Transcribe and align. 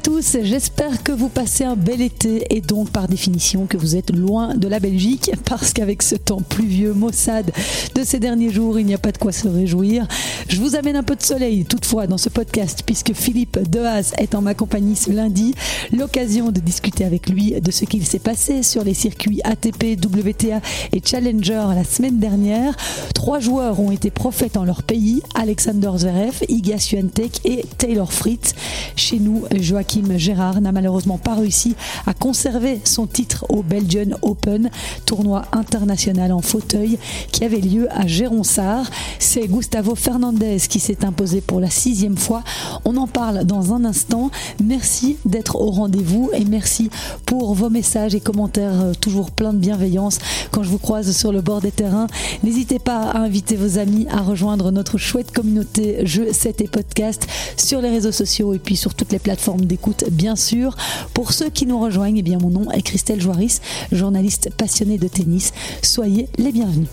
tous, 0.00 0.38
j'espère 0.42 1.02
que 1.02 1.12
vous 1.12 1.28
passez 1.28 1.62
un 1.62 1.76
bel 1.76 2.00
été 2.00 2.44
et 2.50 2.60
donc 2.60 2.90
par 2.90 3.06
définition 3.06 3.66
que 3.66 3.76
vous 3.76 3.94
êtes 3.96 4.10
loin 4.10 4.54
de 4.56 4.66
la 4.66 4.80
Belgique 4.80 5.30
parce 5.44 5.72
qu'avec 5.72 6.02
ce 6.02 6.16
temps 6.16 6.40
pluvieux, 6.40 6.92
maussade 6.94 7.52
de 7.94 8.02
ces 8.02 8.18
derniers 8.18 8.50
jours, 8.50 8.78
il 8.78 8.86
n'y 8.86 8.94
a 8.94 8.98
pas 8.98 9.12
de 9.12 9.18
quoi 9.18 9.30
se 9.30 9.46
réjouir. 9.46 10.08
Je 10.48 10.60
vous 10.60 10.74
amène 10.74 10.96
un 10.96 11.02
peu 11.02 11.14
de 11.14 11.22
soleil 11.22 11.64
toutefois 11.64 12.06
dans 12.06 12.18
ce 12.18 12.28
podcast 12.28 12.82
puisque 12.84 13.12
Philippe 13.12 13.58
Dehaze 13.70 14.12
est 14.18 14.34
en 14.34 14.42
ma 14.42 14.54
compagnie 14.54 14.96
ce 14.96 15.10
lundi. 15.12 15.54
L'occasion 15.92 16.50
de 16.50 16.60
discuter 16.60 17.04
avec 17.04 17.28
lui 17.28 17.52
de 17.60 17.70
ce 17.70 17.84
qu'il 17.84 18.04
s'est 18.04 18.18
passé 18.18 18.62
sur 18.62 18.82
les 18.82 18.94
circuits 18.94 19.42
ATP, 19.44 19.98
WTA 20.02 20.60
et 20.92 21.02
Challenger 21.04 21.66
la 21.74 21.84
semaine 21.84 22.18
dernière. 22.18 22.74
Trois 23.14 23.38
joueurs 23.38 23.78
ont 23.80 23.92
été 23.92 24.10
prophètes 24.10 24.56
en 24.56 24.64
leur 24.64 24.82
pays, 24.82 25.22
Alexander 25.34 25.90
Zverev, 25.96 26.42
Iga 26.48 26.78
Swiatek 26.78 27.40
et 27.44 27.64
Taylor 27.78 28.12
Fritz. 28.12 28.54
Chez 28.96 29.18
nous, 29.18 29.44
Joachim 29.54 29.83
Gérard 30.16 30.60
n'a 30.60 30.72
malheureusement 30.72 31.18
pas 31.18 31.34
réussi 31.34 31.74
à 32.06 32.14
conserver 32.14 32.80
son 32.84 33.06
titre 33.06 33.46
au 33.48 33.62
Belgian 33.62 34.16
Open, 34.22 34.70
tournoi 35.06 35.42
international 35.52 36.32
en 36.32 36.40
fauteuil 36.40 36.98
qui 37.32 37.44
avait 37.44 37.60
lieu 37.60 37.88
à 37.90 38.06
Géronsard. 38.06 38.90
C'est 39.18 39.46
Gustavo 39.46 39.94
Fernandez 39.94 40.58
qui 40.68 40.80
s'est 40.80 41.04
imposé 41.04 41.40
pour 41.40 41.60
la 41.60 41.70
sixième 41.70 42.16
fois. 42.16 42.42
On 42.84 42.96
en 42.96 43.06
parle 43.06 43.44
dans 43.44 43.72
un 43.72 43.84
instant. 43.84 44.30
Merci 44.62 45.16
d'être 45.24 45.56
au 45.56 45.70
rendez-vous 45.70 46.30
et 46.32 46.44
merci 46.44 46.90
pour 47.26 47.54
vos 47.54 47.70
messages 47.70 48.14
et 48.14 48.20
commentaires 48.20 48.80
euh, 48.80 48.92
toujours 48.94 49.30
plein 49.30 49.52
de 49.52 49.58
bienveillance 49.58 50.18
quand 50.50 50.62
je 50.62 50.70
vous 50.70 50.78
croise 50.78 51.16
sur 51.16 51.32
le 51.32 51.40
bord 51.40 51.60
des 51.60 51.70
terrains. 51.70 52.06
N'hésitez 52.42 52.78
pas 52.78 53.10
à 53.10 53.18
inviter 53.18 53.56
vos 53.56 53.78
amis 53.78 54.06
à 54.10 54.20
rejoindre 54.20 54.70
notre 54.70 54.98
chouette 54.98 55.32
communauté 55.32 56.06
Jeux 56.06 56.32
7 56.32 56.60
et 56.62 56.68
podcast 56.68 57.26
sur 57.56 57.80
les 57.80 57.90
réseaux 57.90 58.12
sociaux 58.12 58.54
et 58.54 58.58
puis 58.58 58.76
sur 58.76 58.94
toutes 58.94 59.12
les 59.12 59.18
plateformes 59.18 59.64
d'écoute, 59.74 60.04
bien 60.08 60.36
sûr. 60.36 60.76
Pour 61.14 61.32
ceux 61.32 61.50
qui 61.50 61.66
nous 61.66 61.80
rejoignent, 61.80 62.18
eh 62.18 62.22
bien, 62.22 62.38
mon 62.38 62.50
nom 62.50 62.70
est 62.70 62.82
Christelle 62.82 63.20
Joaris, 63.20 63.58
journaliste 63.90 64.50
passionnée 64.56 64.98
de 64.98 65.08
tennis. 65.08 65.52
Soyez 65.82 66.28
les 66.38 66.52
bienvenus. 66.52 66.86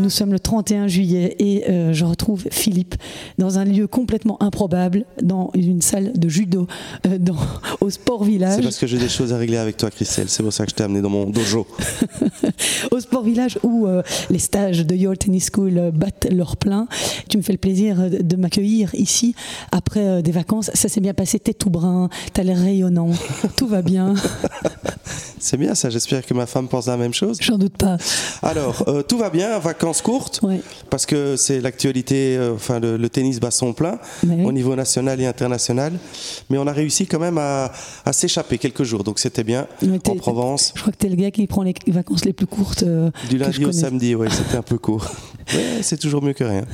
Nous 0.00 0.08
sommes 0.08 0.32
le 0.32 0.40
31 0.40 0.88
juillet 0.88 1.36
et 1.38 1.68
euh, 1.68 1.92
je 1.92 2.06
retrouve 2.06 2.44
Philippe 2.50 2.94
dans 3.36 3.58
un 3.58 3.66
lieu 3.66 3.86
complètement 3.86 4.42
improbable, 4.42 5.04
dans 5.22 5.50
une 5.54 5.82
salle 5.82 6.12
de 6.14 6.28
judo, 6.28 6.66
euh, 7.06 7.18
dans, 7.18 7.36
au 7.82 7.90
Sport 7.90 8.24
Village. 8.24 8.56
C'est 8.56 8.62
parce 8.62 8.78
que 8.78 8.86
j'ai 8.86 8.96
des 8.96 9.10
choses 9.10 9.34
à 9.34 9.36
régler 9.36 9.58
avec 9.58 9.76
toi, 9.76 9.90
Christelle. 9.90 10.30
C'est 10.30 10.42
pour 10.42 10.54
ça 10.54 10.64
que 10.64 10.70
je 10.70 10.76
t'ai 10.76 10.84
amené 10.84 11.02
dans 11.02 11.10
mon 11.10 11.26
dojo. 11.26 11.66
au 12.90 12.98
Sport 12.98 13.24
Village 13.24 13.58
où 13.62 13.86
euh, 13.86 14.02
les 14.30 14.38
stages 14.38 14.86
de 14.86 14.94
Your 14.94 15.18
Tennis 15.18 15.50
School 15.52 15.90
battent 15.92 16.28
leur 16.30 16.56
plein. 16.56 16.88
Tu 17.28 17.36
me 17.36 17.42
fais 17.42 17.52
le 17.52 17.58
plaisir 17.58 18.08
de, 18.10 18.36
m'accueillir 18.36 18.94
ici 18.94 19.34
après 19.70 20.22
des 20.22 20.32
vacances. 20.32 20.70
Ça 20.72 20.88
s'est 20.88 21.02
bien 21.02 21.12
passé, 21.12 21.38
t'es 21.38 21.52
tout 21.52 21.68
brun, 21.68 22.08
t'as 22.32 22.42
l'air 22.42 22.58
rayonnant, 22.58 23.10
tout 23.56 23.66
va 23.66 23.82
bien. 23.82 24.14
C'est 25.38 25.56
bien 25.56 25.74
ça. 25.74 25.88
J'espère 25.88 26.24
que 26.24 26.34
ma 26.34 26.46
femme 26.46 26.68
pense 26.68 26.86
la 26.86 26.98
même 26.98 27.14
chose. 27.14 27.38
J'en 27.40 27.56
doute 27.56 27.76
pas. 27.76 27.96
Alors, 28.42 28.84
tout 29.08 29.18
va 29.18 29.30
bien, 29.30 29.58
vacances 29.58 29.89
courtes, 30.00 30.40
Ouais. 30.42 30.60
parce 30.90 31.06
que 31.06 31.36
c'est 31.36 31.60
l'actualité, 31.60 32.36
euh, 32.36 32.54
enfin 32.54 32.78
le, 32.80 32.96
le 32.96 33.08
tennis 33.08 33.40
bat 33.40 33.50
son 33.50 33.72
plein 33.72 33.98
oui. 34.26 34.44
au 34.44 34.52
niveau 34.52 34.74
national 34.76 35.20
et 35.20 35.26
international. 35.26 35.92
Mais 36.48 36.58
on 36.58 36.66
a 36.66 36.72
réussi 36.72 37.06
quand 37.06 37.18
même 37.18 37.38
à, 37.38 37.72
à 38.04 38.12
s'échapper 38.12 38.58
quelques 38.58 38.84
jours, 38.84 39.02
donc 39.04 39.18
c'était 39.18 39.44
bien 39.44 39.66
en 40.08 40.14
Provence. 40.16 40.72
Je 40.74 40.80
crois 40.80 40.92
que 40.92 40.98
t'es 40.98 41.08
le 41.08 41.16
gars 41.16 41.30
qui 41.30 41.46
prend 41.46 41.62
les 41.62 41.74
vacances 41.88 42.24
les 42.24 42.32
plus 42.32 42.46
courtes. 42.46 42.82
euh, 42.84 43.10
Du 43.28 43.38
lundi 43.38 43.64
au 43.64 43.72
samedi, 43.72 44.14
ouais, 44.14 44.28
c'était 44.30 44.56
un 44.56 44.62
peu 44.62 44.78
court. 44.78 45.06
Ouais, 45.54 45.82
c'est 45.82 45.96
toujours 45.98 46.22
mieux 46.22 46.32
que 46.32 46.44
rien. 46.44 46.64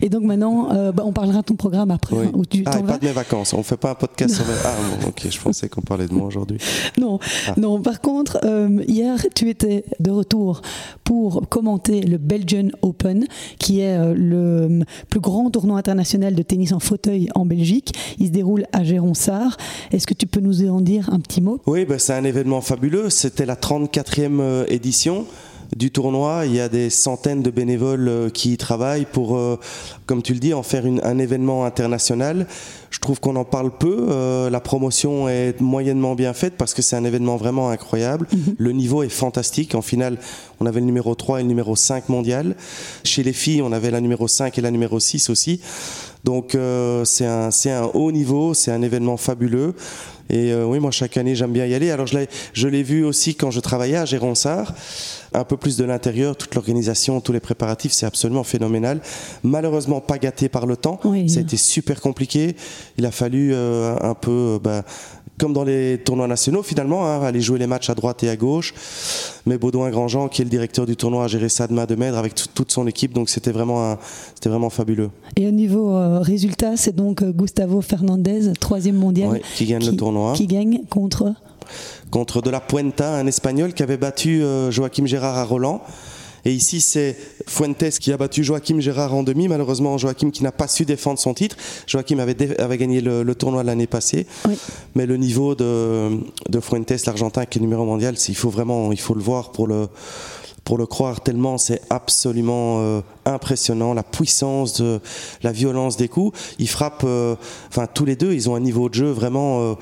Et 0.00 0.08
donc 0.08 0.22
maintenant, 0.22 0.70
euh, 0.72 0.92
bah, 0.92 1.02
on 1.06 1.12
parlera 1.12 1.40
de 1.40 1.44
ton 1.46 1.54
programme 1.56 1.90
après. 1.90 2.16
Oui. 2.16 2.26
hein, 2.26 2.30
où 2.34 2.44
tu 2.44 2.62
Ah, 2.66 2.78
et 2.78 2.82
pas 2.82 2.98
de 2.98 3.04
mes 3.06 3.12
vacances. 3.12 3.52
On 3.54 3.62
fait 3.62 3.76
pas 3.76 3.90
un 3.90 3.94
podcast 3.94 4.34
sur 4.34 4.44
mes... 4.46 4.52
Ah, 4.64 4.74
bon, 5.02 5.08
ok, 5.08 5.26
je 5.30 5.40
pensais 5.40 5.68
qu'on 5.68 5.82
parlait 5.82 6.06
de 6.06 6.14
moi 6.14 6.26
aujourd'hui. 6.26 6.58
Non, 6.98 7.18
Ah. 7.48 7.54
non. 7.56 7.80
Par 7.80 8.00
contre, 8.00 8.38
euh, 8.44 8.82
hier, 8.86 9.26
tu 9.34 9.48
étais 9.48 9.84
de 10.00 10.10
retour 10.10 10.62
pour 11.04 11.48
commenter 11.48 12.00
le 12.02 12.18
Belgian 12.18 12.68
Open, 12.82 13.26
qui 13.58 13.80
est 13.80 13.96
euh, 13.98 14.14
le 14.16 14.84
plus 15.08 15.20
grand 15.20 15.50
tournoi 15.50 15.78
international 15.78 16.34
de 16.34 16.42
tennis 16.42 16.72
en 16.72 16.80
fauteuil 16.80 17.28
en 17.34 17.44
Belgique. 17.46 17.92
Il 18.18 18.26
se 18.28 18.32
déroule 18.32 18.64
à 18.72 18.84
Géronsard. 18.84 19.56
Est-ce 19.90 20.06
que 20.06 20.14
tu 20.14 20.26
peux 20.26 20.40
nous 20.40 20.68
en 20.68 20.80
dire 20.80 21.10
un 21.12 21.20
petit 21.20 21.40
mot? 21.40 21.60
Oui, 21.66 21.84
ben, 21.84 21.98
c'est 21.98 22.14
un 22.14 22.24
événement 22.24 22.60
fabuleux. 22.60 23.10
C'était 23.10 23.46
la 23.46 23.56
34e 23.56 24.40
euh, 24.40 24.64
édition 24.68 25.26
du 25.76 25.90
tournoi. 25.90 26.42
Il 26.46 26.54
y 26.54 26.60
a 26.60 26.68
des 26.68 26.90
centaines 26.90 27.42
de 27.42 27.50
bénévoles 27.50 28.08
euh, 28.08 28.28
qui 28.30 28.52
y 28.52 28.56
travaillent 28.56 29.06
pour, 29.10 29.36
euh, 29.36 29.58
comme 30.06 30.22
tu 30.22 30.34
le 30.34 30.38
dis, 30.40 30.52
en 30.54 30.62
faire 30.62 30.86
une- 30.86 31.00
un 31.04 31.18
événement 31.18 31.64
international. 31.64 32.46
Je 32.90 32.98
trouve 32.98 33.20
qu'on 33.20 33.36
en 33.36 33.44
parle 33.44 33.70
peu. 33.76 34.06
Euh, 34.10 34.50
la 34.50 34.60
promotion 34.60 35.28
est 35.28 35.60
moyennement 35.60 36.14
bien 36.14 36.34
faite 36.34 36.54
parce 36.58 36.74
que 36.74 36.82
c'est 36.82 36.96
un 36.96 37.04
événement 37.04 37.36
vraiment 37.36 37.70
incroyable. 37.70 38.26
Le 38.58 38.72
niveau 38.72 39.02
est 39.02 39.08
fantastique. 39.08 39.74
En 39.74 39.82
finale, 39.82 40.18
on 40.60 40.66
avait 40.66 40.80
le 40.80 40.86
numéro 40.86 41.14
3 41.14 41.40
et 41.40 41.42
le 41.42 41.48
numéro 41.48 41.74
5 41.74 42.08
mondial. 42.10 42.54
Chez 43.04 43.22
les 43.22 43.32
filles, 43.32 43.62
on 43.62 43.72
avait 43.72 43.90
la 43.90 44.00
numéro 44.00 44.28
5 44.28 44.58
et 44.58 44.60
la 44.60 44.70
numéro 44.70 45.00
6 45.00 45.30
aussi. 45.30 45.60
Donc 46.24 46.54
euh, 46.54 47.04
c'est 47.04 47.26
un, 47.26 47.50
c'est 47.50 47.70
un 47.72 47.84
haut 47.94 48.12
niveau, 48.12 48.54
c'est 48.54 48.70
un 48.70 48.82
événement 48.82 49.16
fabuleux. 49.16 49.74
Et 50.30 50.52
euh, 50.52 50.64
oui, 50.64 50.78
moi 50.78 50.90
chaque 50.92 51.16
année 51.16 51.34
j'aime 51.34 51.52
bien 51.52 51.66
y 51.66 51.74
aller. 51.74 51.90
Alors 51.90 52.06
je 52.06 52.16
l'ai, 52.16 52.28
je 52.52 52.68
l'ai 52.68 52.82
vu 52.82 53.04
aussi 53.04 53.34
quand 53.34 53.50
je 53.50 53.60
travaillais 53.60 53.96
à 53.96 54.04
Géronsard, 54.04 54.72
un 55.34 55.44
peu 55.44 55.56
plus 55.56 55.76
de 55.76 55.84
l'intérieur, 55.84 56.36
toute 56.36 56.54
l'organisation, 56.54 57.20
tous 57.20 57.32
les 57.32 57.40
préparatifs, 57.40 57.92
c'est 57.92 58.06
absolument 58.06 58.44
phénoménal. 58.44 59.00
Malheureusement 59.42 60.00
pas 60.00 60.18
gâté 60.18 60.48
par 60.48 60.66
le 60.66 60.76
temps, 60.76 61.00
Oui. 61.04 61.28
ça 61.28 61.38
a 61.40 61.42
été 61.42 61.56
super 61.56 62.00
compliqué. 62.00 62.56
Il 62.98 63.04
a 63.04 63.10
fallu 63.10 63.52
euh, 63.52 63.96
un 64.00 64.14
peu, 64.14 64.58
bah, 64.62 64.84
comme 65.38 65.52
dans 65.52 65.64
les 65.64 65.98
tournois 65.98 66.28
nationaux 66.28 66.62
finalement, 66.62 67.06
hein, 67.06 67.20
aller 67.22 67.40
jouer 67.40 67.58
les 67.58 67.66
matchs 67.66 67.90
à 67.90 67.94
droite 67.94 68.22
et 68.22 68.28
à 68.28 68.36
gauche. 68.36 68.74
Mais 69.46 69.58
Baudouin 69.58 69.90
Grandjean, 69.90 70.28
qui 70.28 70.42
est 70.42 70.44
le 70.44 70.50
directeur 70.50 70.86
du 70.86 70.94
tournoi, 70.96 71.24
a 71.24 71.28
géré 71.28 71.48
ça 71.48 71.66
de 71.66 71.72
main 71.72 71.84
de 71.86 71.94
maître 71.96 72.16
avec 72.16 72.34
tout- 72.34 72.46
toute 72.54 72.70
son 72.70 72.86
équipe, 72.86 73.12
donc 73.12 73.28
c'était 73.28 73.50
vraiment, 73.50 73.96
c'était 74.34 74.48
vraiment 74.50 74.70
fabuleux. 74.70 75.10
Et 75.36 75.46
au 75.48 75.50
niveau 75.50 75.96
euh, 75.96 76.20
résultat, 76.20 76.76
c'est 76.76 76.94
donc 76.94 77.22
euh, 77.22 77.32
Gustavo 77.32 77.80
Fernandez, 77.80 78.52
troisième 78.60 78.96
mondial, 78.96 79.30
Ouais, 79.30 79.42
qui 79.56 79.66
gagne 79.66 79.84
le 79.84 79.96
tournoi. 79.96 80.34
qui 80.34 80.46
gagne 80.46 80.82
contre. 80.88 81.32
contre 82.10 82.42
De 82.42 82.50
La 82.50 82.60
Puenta, 82.60 83.14
un 83.16 83.26
Espagnol 83.26 83.72
qui 83.72 83.82
avait 83.82 83.96
battu 83.96 84.42
euh, 84.42 84.70
Joachim 84.70 85.06
Gérard 85.06 85.38
à 85.38 85.44
Roland. 85.44 85.80
Et 86.44 86.52
ici, 86.52 86.80
c'est 86.80 87.16
Fuentes 87.46 87.98
qui 88.00 88.12
a 88.12 88.16
battu 88.16 88.42
Joachim 88.42 88.80
Gérard 88.80 89.14
en 89.14 89.22
demi. 89.22 89.46
Malheureusement, 89.48 89.96
Joachim 89.98 90.30
qui 90.30 90.42
n'a 90.42 90.50
pas 90.52 90.66
su 90.68 90.84
défendre 90.84 91.18
son 91.18 91.34
titre. 91.34 91.56
Joachim 91.86 92.18
avait, 92.18 92.34
dé- 92.34 92.56
avait 92.58 92.78
gagné 92.78 93.00
le, 93.00 93.22
le 93.22 93.34
tournoi 93.34 93.62
l'année 93.62 93.86
passée. 93.86 94.26
Oui. 94.48 94.56
Mais 94.94 95.06
le 95.06 95.16
niveau 95.16 95.54
de, 95.54 96.18
de 96.48 96.60
Fuentes, 96.60 97.06
l'Argentin, 97.06 97.44
qui 97.44 97.58
est 97.58 97.62
numéro 97.62 97.84
mondial, 97.84 98.16
il 98.28 98.34
faut 98.36 98.50
vraiment 98.50 98.90
il 98.92 99.00
faut 99.00 99.14
le 99.14 99.22
voir 99.22 99.52
pour 99.52 99.66
le, 99.68 99.88
pour 100.64 100.78
le 100.78 100.86
croire, 100.86 101.20
tellement 101.20 101.58
c'est 101.58 101.80
absolument 101.90 102.78
euh, 102.80 103.00
impressionnant. 103.24 103.94
La 103.94 104.02
puissance, 104.02 104.80
de, 104.80 105.00
la 105.42 105.52
violence 105.52 105.96
des 105.96 106.08
coups. 106.08 106.36
Ils 106.58 106.68
frappent, 106.68 107.02
euh, 107.04 107.36
enfin, 107.68 107.86
tous 107.92 108.04
les 108.04 108.16
deux, 108.16 108.32
ils 108.32 108.50
ont 108.50 108.54
un 108.56 108.60
niveau 108.60 108.88
de 108.88 108.94
jeu 108.94 109.10
vraiment. 109.10 109.60
euh, 109.60 109.74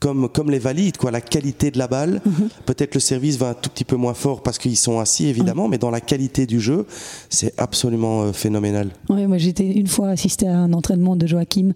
comme, 0.00 0.28
comme 0.28 0.50
les 0.50 0.58
valides, 0.58 0.96
quoi, 0.96 1.10
la 1.10 1.20
qualité 1.20 1.70
de 1.70 1.78
la 1.78 1.88
balle. 1.88 2.20
Peut-être 2.66 2.94
le 2.94 3.00
service 3.00 3.36
va 3.36 3.48
un 3.50 3.54
tout 3.54 3.68
petit 3.70 3.84
peu 3.84 3.96
moins 3.96 4.14
fort 4.14 4.42
parce 4.42 4.58
qu'ils 4.58 4.76
sont 4.76 5.00
assis, 5.00 5.26
évidemment, 5.26 5.66
mais 5.68 5.78
dans 5.78 5.90
la 5.90 6.00
qualité 6.00 6.46
du 6.46 6.60
jeu, 6.60 6.86
c'est 7.30 7.52
absolument 7.58 8.22
euh, 8.22 8.32
phénoménal. 8.32 8.90
Oui, 9.08 9.26
moi 9.26 9.38
j'étais 9.38 9.66
une 9.66 9.86
fois 9.88 10.08
assisté 10.10 10.46
à 10.46 10.56
un 10.56 10.72
entraînement 10.72 11.16
de 11.16 11.26
Joachim, 11.26 11.72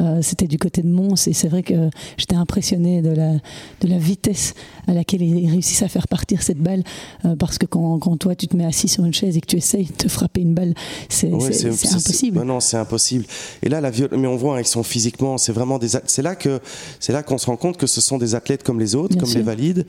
euh, 0.00 0.20
c'était 0.22 0.46
du 0.46 0.58
côté 0.58 0.82
de 0.82 0.88
Mons, 0.88 1.26
et 1.26 1.32
c'est 1.32 1.48
vrai 1.48 1.62
que 1.62 1.90
j'étais 2.16 2.36
impressionné 2.36 3.02
de 3.02 3.10
la, 3.10 3.32
de 3.32 3.88
la 3.88 3.98
vitesse 3.98 4.54
à 4.86 4.92
laquelle 4.94 5.22
ils 5.22 5.50
réussissent 5.50 5.82
à 5.82 5.88
faire 5.88 6.06
partir 6.06 6.42
cette 6.42 6.58
balle, 6.58 6.84
euh, 7.24 7.34
parce 7.36 7.58
que 7.58 7.66
quand, 7.66 7.98
quand 7.98 8.16
toi 8.18 8.34
tu 8.36 8.46
te 8.46 8.56
mets 8.56 8.66
assis 8.66 8.88
sur 8.88 9.04
une 9.04 9.14
chaise 9.14 9.36
et 9.36 9.40
que 9.40 9.46
tu 9.46 9.56
essayes 9.56 9.88
de 10.02 10.08
frapper 10.08 10.42
une 10.42 10.54
balle, 10.54 10.74
c'est 11.08 11.32
Ouais, 11.32 11.66
impossible. 11.66 12.38
bah 12.38 12.44
non, 12.44 12.60
c'est 12.60 12.76
impossible. 12.76 13.24
Et 13.62 13.68
là, 13.68 13.80
la 13.80 13.90
viol- 13.90 14.10
mais 14.16 14.28
on 14.28 14.36
voit, 14.36 14.60
ils 14.60 14.66
sont 14.66 14.82
physiquement, 14.84 15.38
c'est 15.38 15.52
vraiment 15.52 15.78
des. 15.78 15.88
C'est 16.06 16.22
là 16.22 16.36
que, 16.36 16.60
c'est 17.00 17.12
là 17.12 17.22
qu'on 17.22 17.38
se 17.38 17.46
rend 17.46 17.56
compte 17.56 17.63
que 17.72 17.86
ce 17.86 18.00
sont 18.00 18.18
des 18.18 18.34
athlètes 18.34 18.62
comme 18.62 18.78
les 18.78 18.94
autres, 18.94 19.10
Bien 19.14 19.20
comme 19.20 19.28
sûr. 19.28 19.40
Mhm. 19.40 19.46
les 19.46 19.50
valides. 19.56 19.86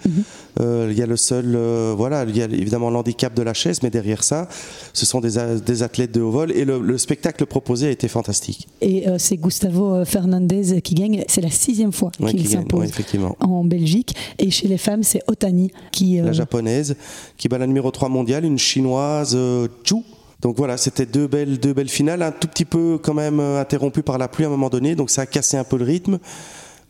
Euh, 0.62 0.88
Il 0.92 0.98
y 0.98 1.02
a 1.02 1.06
le 1.06 1.18
seul, 1.18 1.54
euh, 1.56 1.94
voilà, 1.98 2.24
il 2.28 2.36
y 2.38 2.42
a 2.42 2.46
évidemment 2.46 2.90
l'handicap 2.90 3.34
de 3.34 3.42
la 3.42 3.54
chaise, 3.54 3.80
mais 3.84 3.90
derrière 3.90 4.24
ça, 4.24 4.48
ce 4.94 5.06
sont 5.06 5.20
des, 5.20 5.34
des 5.66 5.84
athlètes 5.84 6.12
de 6.14 6.22
haut 6.22 6.32
vol. 6.32 6.52
Et 6.52 6.64
le, 6.66 6.80
le 6.80 6.98
spectacle 6.98 7.46
proposé 7.46 7.88
a 7.88 7.92
été 7.92 8.08
fantastique. 8.08 8.68
Et 8.82 9.08
euh, 9.08 9.18
c'est 9.20 9.38
Gustavo 9.38 10.06
Fernandez 10.06 10.82
qui 10.82 10.96
gagne, 10.96 11.24
c'est 11.28 11.42
la 11.42 11.50
sixième 11.52 11.92
fois 11.92 12.12
Ouais, 12.20 12.32
qu'il 12.32 12.42
qui 12.44 12.54
gagne, 12.54 12.62
s'impose 12.62 12.92
ouais, 13.14 13.20
en 13.40 13.64
Belgique. 13.66 14.16
Et 14.40 14.50
chez 14.52 14.68
les 14.68 14.78
femmes, 14.78 15.04
c'est 15.04 15.22
Otani 15.28 15.72
qui. 15.92 16.18
La 16.18 16.32
japonaise 16.32 16.96
qui 17.38 17.48
bat 17.50 17.58
la 17.58 17.68
numéro 17.68 17.92
3 17.92 18.10
mondiale, 18.10 18.46
une 18.46 18.58
chinoise, 18.60 19.38
Chu. 19.84 19.96
Donc 20.42 20.58
voilà, 20.58 20.78
c'était 20.78 21.06
deux 21.08 21.28
belles, 21.28 21.58
deux 21.60 21.74
belles 21.74 21.90
finales, 21.90 22.22
un 22.22 22.32
tout 22.32 22.48
petit 22.48 22.66
peu 22.66 23.00
quand 23.02 23.14
même 23.16 23.40
interrompues 23.40 24.04
par 24.04 24.18
la 24.18 24.28
pluie 24.28 24.44
à 24.44 24.48
un 24.48 24.52
moment 24.52 24.70
donné, 24.70 24.94
donc 24.94 25.10
ça 25.10 25.22
a 25.24 25.26
cassé 25.26 25.58
un 25.58 25.64
peu 25.64 25.78
le 25.78 25.86
rythme. 25.86 26.20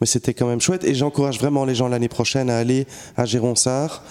Mais 0.02 0.08
c'était 0.08 0.34
quand 0.34 0.48
même 0.48 0.62
chouette. 0.62 0.84
Et 0.84 0.96
j'encourage 0.96 1.40
vraiment 1.40 1.66
les 1.66 1.76
gens 1.76 1.88
l'année 1.88 2.10
prochaine 2.10 2.50
à 2.50 2.58
aller 2.58 2.86
à 3.18 3.26
Géronsard 3.26 4.04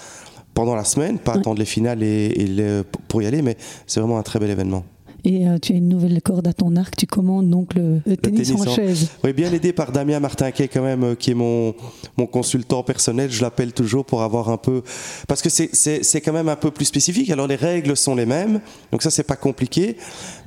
pendant 0.53 0.75
la 0.75 0.85
semaine, 0.85 1.19
pas 1.19 1.33
attendre 1.33 1.59
les 1.59 1.65
finales 1.65 2.01
et, 2.01 2.83
pour 3.07 3.21
y 3.21 3.25
aller, 3.25 3.41
mais 3.41 3.57
c'est 3.87 3.99
vraiment 3.99 4.17
un 4.17 4.23
très 4.23 4.39
bel 4.39 4.49
événement 4.49 4.85
et 5.25 5.47
euh, 5.47 5.57
tu 5.59 5.73
as 5.73 5.75
une 5.75 5.89
nouvelle 5.89 6.21
corde 6.21 6.47
à 6.47 6.53
ton 6.53 6.75
arc. 6.75 6.95
Tu 6.95 7.07
commandes 7.07 7.49
donc 7.49 7.73
le, 7.73 7.99
tennis, 8.15 8.51
en, 8.51 8.65
chaise. 8.73 9.09
Oui, 9.23 9.33
bien 9.33 9.51
aidé 9.51 9.73
par 9.73 9.91
Damien 9.91 10.19
Martinquet 10.19 10.67
quand 10.67 10.83
même, 10.83 11.03
euh, 11.03 11.15
qui 11.15 11.31
est 11.31 11.35
mon, 11.35 11.73
mon 12.17 12.27
consultant 12.27 12.83
personnel. 12.83 13.31
Je 13.31 13.41
l'appelle 13.41 13.73
toujours 13.73 14.05
pour 14.05 14.21
avoir 14.21 14.49
un 14.49 14.57
peu... 14.57 14.83
Parce 15.27 15.41
que 15.41 15.49
c'est 15.49 16.21
quand 16.21 16.33
même 16.33 16.49
un 16.49 16.55
peu 16.55 16.69
plus 16.71 16.85
spécifique. 16.85 17.29
Alors 17.31 17.47
les 17.47 17.55
règles 17.55 17.97
sont 17.97 18.15
les 18.15 18.25
mêmes, 18.25 18.61
donc 18.91 19.01
ça 19.01 19.09
c'est 19.09 19.23
pas 19.23 19.35
compliqué. 19.35 19.97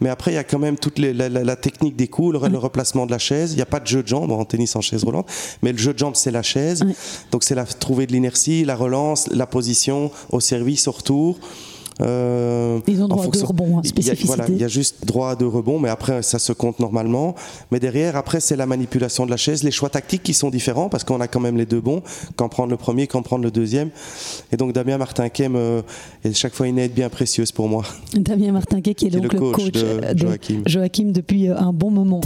Mais 0.00 0.08
après 0.08 0.30
il 0.30 0.34
y 0.34 0.38
a 0.38 0.44
quand 0.44 0.58
même 0.58 0.76
toute 0.76 0.98
les, 0.98 1.12
la, 1.12 1.56
technique 1.56 1.96
des 1.96 2.08
coups, 2.08 2.32
le, 2.32 2.58
replacement 2.58 3.06
de 3.06 3.10
la 3.10 3.18
chaise. 3.18 3.52
Il 3.52 3.56
n'y 3.56 3.62
a 3.62 3.66
pas 3.66 3.80
de 3.80 3.86
jeu 3.86 4.02
de 4.02 4.08
jambes 4.08 4.30
en 4.30 4.44
tennis 4.44 4.76
en 4.76 4.80
chaise 4.80 5.02
roulante, 5.02 5.28
mais 5.62 5.72
le 5.72 5.78
jeu 5.78 5.92
de 5.92 5.98
jambes 5.98 6.14
c'est 6.14 6.30
la 6.30 6.42
chaise. 6.42 6.84
Donc 7.32 7.42
c'est 7.42 7.54
la 7.54 7.64
trouver 7.64 8.06
de 8.06 8.12
l'inertie, 8.12 8.64
la 8.64 8.76
relance, 8.76 9.28
la 9.28 9.46
position 9.46 10.10
au 10.30 10.40
service, 10.40 10.86
au 10.86 10.92
retour. 10.92 11.38
Euh, 12.00 12.78
Ils 12.86 13.02
ont 13.02 13.08
droit 13.08 13.26
de 13.26 13.38
rebond, 13.42 13.78
hein, 13.78 13.82
spécificité. 13.84 14.26
voilà, 14.26 14.44
il 14.48 14.56
y 14.58 14.64
a 14.64 14.68
juste 14.68 15.04
droit 15.04 15.34
de 15.34 15.44
rebond, 15.44 15.78
mais 15.80 15.88
après 15.88 16.22
ça 16.22 16.38
se 16.38 16.52
compte 16.52 16.78
normalement. 16.78 17.34
Mais 17.70 17.80
derrière, 17.80 18.16
après 18.16 18.40
c'est 18.40 18.56
la 18.56 18.66
manipulation 18.66 19.26
de 19.26 19.30
la 19.30 19.36
chaise, 19.36 19.64
les 19.64 19.70
choix 19.70 19.88
tactiques 19.90 20.22
qui 20.22 20.34
sont 20.34 20.50
différents 20.50 20.88
parce 20.88 21.04
qu'on 21.04 21.20
a 21.20 21.28
quand 21.28 21.40
même 21.40 21.56
les 21.56 21.66
deux 21.66 21.80
bons, 21.80 22.02
quand 22.36 22.48
prendre 22.48 22.70
le 22.70 22.76
premier, 22.76 23.06
quand 23.06 23.22
prendre 23.22 23.42
le 23.44 23.50
deuxième. 23.50 23.90
Et 24.52 24.56
donc 24.56 24.72
Damien 24.72 24.98
Martinquet 24.98 25.50
est 26.24 26.32
chaque 26.34 26.54
fois 26.54 26.66
une 26.68 26.78
aide 26.78 26.92
bien 26.94 27.08
précieuse 27.08 27.52
pour 27.52 27.68
moi. 27.68 27.82
Damien 28.14 28.52
Martinquet 28.52 28.94
qui 28.94 29.06
est 29.06 29.10
donc 29.10 29.32
le 29.32 29.38
coach, 29.40 29.72
de, 29.72 30.14
de 30.14 30.68
Joachim 30.68 31.10
depuis 31.12 31.48
un 31.48 31.72
bon 31.72 31.90
moment. 31.90 32.20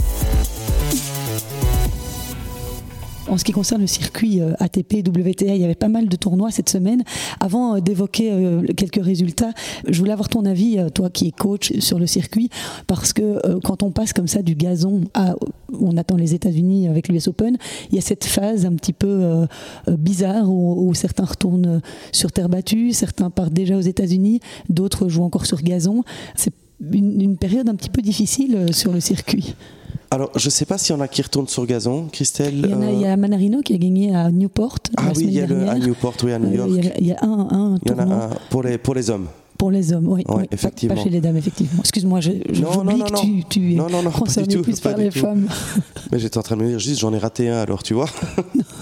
En 3.29 3.37
ce 3.37 3.45
qui 3.45 3.53
concerne 3.53 3.81
le 3.81 3.87
circuit 3.87 4.41
euh, 4.41 4.53
ATP, 4.59 5.07
WTA, 5.07 5.55
il 5.55 5.61
y 5.61 5.63
avait 5.63 5.75
pas 5.75 5.87
mal 5.87 6.09
de 6.09 6.15
tournois 6.15 6.51
cette 6.51 6.69
semaine. 6.69 7.03
Avant 7.39 7.75
euh, 7.75 7.79
d'évoquer 7.79 8.31
euh, 8.31 8.61
quelques 8.75 9.03
résultats, 9.03 9.51
je 9.87 9.97
voulais 9.97 10.11
avoir 10.11 10.27
ton 10.27 10.45
avis, 10.45 10.77
toi 10.93 11.09
qui 11.09 11.27
es 11.27 11.31
coach 11.31 11.73
sur 11.79 11.99
le 11.99 12.07
circuit, 12.07 12.49
parce 12.87 13.13
que 13.13 13.59
quand 13.59 13.83
on 13.83 13.91
passe 13.91 14.13
comme 14.13 14.27
ça 14.27 14.41
du 14.41 14.55
gazon 14.55 15.01
à, 15.13 15.35
on 15.79 15.95
attend 15.97 16.17
les 16.17 16.33
États-Unis 16.33 16.87
avec 16.87 17.07
l'US 17.07 17.27
Open, 17.27 17.57
il 17.89 17.95
y 17.95 17.97
a 17.97 18.01
cette 18.01 18.25
phase 18.25 18.65
un 18.65 18.73
petit 18.73 18.93
peu 18.93 19.47
bizarre 19.87 20.49
où, 20.49 20.93
certains 20.93 21.25
retournent 21.25 21.81
sur 22.11 22.31
terre 22.31 22.49
battue, 22.49 22.91
certains 22.91 23.29
partent 23.29 23.53
déjà 23.53 23.77
aux 23.77 23.81
États-Unis, 23.81 24.39
d'autres 24.69 25.09
jouent 25.09 25.23
encore 25.23 25.45
sur 25.45 25.61
gazon. 25.61 26.03
C'est 26.35 26.53
une 26.91 27.37
période 27.37 27.69
un 27.69 27.75
petit 27.75 27.89
peu 27.89 28.01
difficile 28.01 28.73
sur 28.73 28.91
le 28.91 28.99
circuit. 28.99 29.55
Alors, 30.13 30.29
je 30.35 30.45
ne 30.45 30.51
sais 30.51 30.65
pas 30.65 30.77
s'il 30.77 30.95
y 30.95 30.97
en 30.99 31.01
a 31.01 31.07
qui 31.07 31.23
retournent 31.23 31.47
sur 31.47 31.65
gazon, 31.65 32.07
Christelle. 32.11 32.53
Il 32.53 32.69
y, 32.69 32.71
a, 32.71 32.91
il 32.91 33.01
y 33.01 33.05
a 33.07 33.17
Manarino 33.17 33.63
qui 33.63 33.73
a 33.73 33.77
gagné 33.77 34.15
à 34.15 34.29
Newport. 34.29 34.77
Ah 34.95 35.05
oui, 35.15 35.23
il 35.23 35.33
y 35.33 35.41
a 35.41 35.47
le, 35.47 35.67
à 35.67 35.73
Newport, 35.79 36.13
oui, 36.23 36.33
à 36.33 36.37
New 36.37 36.53
York. 36.53 36.69
il, 36.99 37.07
y 37.07 37.11
a, 37.13 37.17
un, 37.23 37.47
un 37.49 37.79
Il 37.83 37.91
y 37.91 37.95
en 37.95 37.97
a 37.97 38.03
un 38.03 38.29
pour 38.51 38.61
les, 38.61 38.77
pour 38.77 38.93
les 38.93 39.09
hommes. 39.09 39.25
Pour 39.57 39.71
les 39.71 39.91
hommes, 39.91 40.07
oui. 40.07 40.23
effectivement. 40.51 40.93
Pas, 40.93 41.01
chez 41.01 41.09
les 41.09 41.19
dames, 41.19 41.37
effectivement. 41.37 41.79
Excuse-moi, 41.79 42.19
je, 42.19 42.29
je 42.47 42.61
non, 42.61 42.83
non, 42.83 42.95
non, 42.95 43.05
que 43.05 43.21
tu, 43.21 43.43
tu 43.49 43.59
non, 43.73 43.89
non, 43.89 44.03
non, 44.03 44.11
concerné 44.11 44.55
plus 44.57 44.79
par 44.79 44.95
les 44.97 45.09
femmes. 45.09 45.47
Mais 46.11 46.19
j'étais 46.19 46.37
en 46.37 46.43
train 46.43 46.57
de 46.57 46.61
me 46.61 46.67
dire, 46.69 46.79
juste, 46.79 46.99
j'en 46.99 47.11
ai 47.11 47.17
raté 47.17 47.49
un, 47.49 47.57
alors, 47.57 47.81
tu 47.81 47.95
vois. 47.95 48.09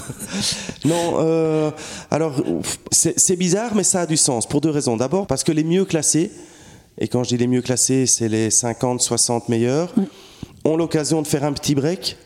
non, 0.83 1.13
euh, 1.19 1.71
alors, 2.09 2.43
c'est 2.91 3.37
bizarre, 3.37 3.73
mais 3.73 3.83
ça 3.83 4.01
a 4.01 4.05
du 4.05 4.17
sens, 4.17 4.45
pour 4.45 4.59
deux 4.59 4.69
raisons. 4.69 4.97
D'abord, 4.97 5.27
parce 5.27 5.45
que 5.45 5.53
les 5.53 5.63
mieux 5.63 5.85
classés, 5.85 6.29
et 6.97 7.07
quand 7.07 7.23
je 7.23 7.29
dis 7.29 7.37
les 7.37 7.47
mieux 7.47 7.61
classés, 7.61 8.05
c'est 8.05 8.27
les 8.27 8.49
50, 8.49 9.01
60 9.01 9.47
meilleurs, 9.47 9.93
ont 10.65 10.77
l'occasion 10.77 11.21
de 11.21 11.27
faire 11.27 11.43
un 11.43 11.53
petit 11.53 11.75
break. 11.75 12.17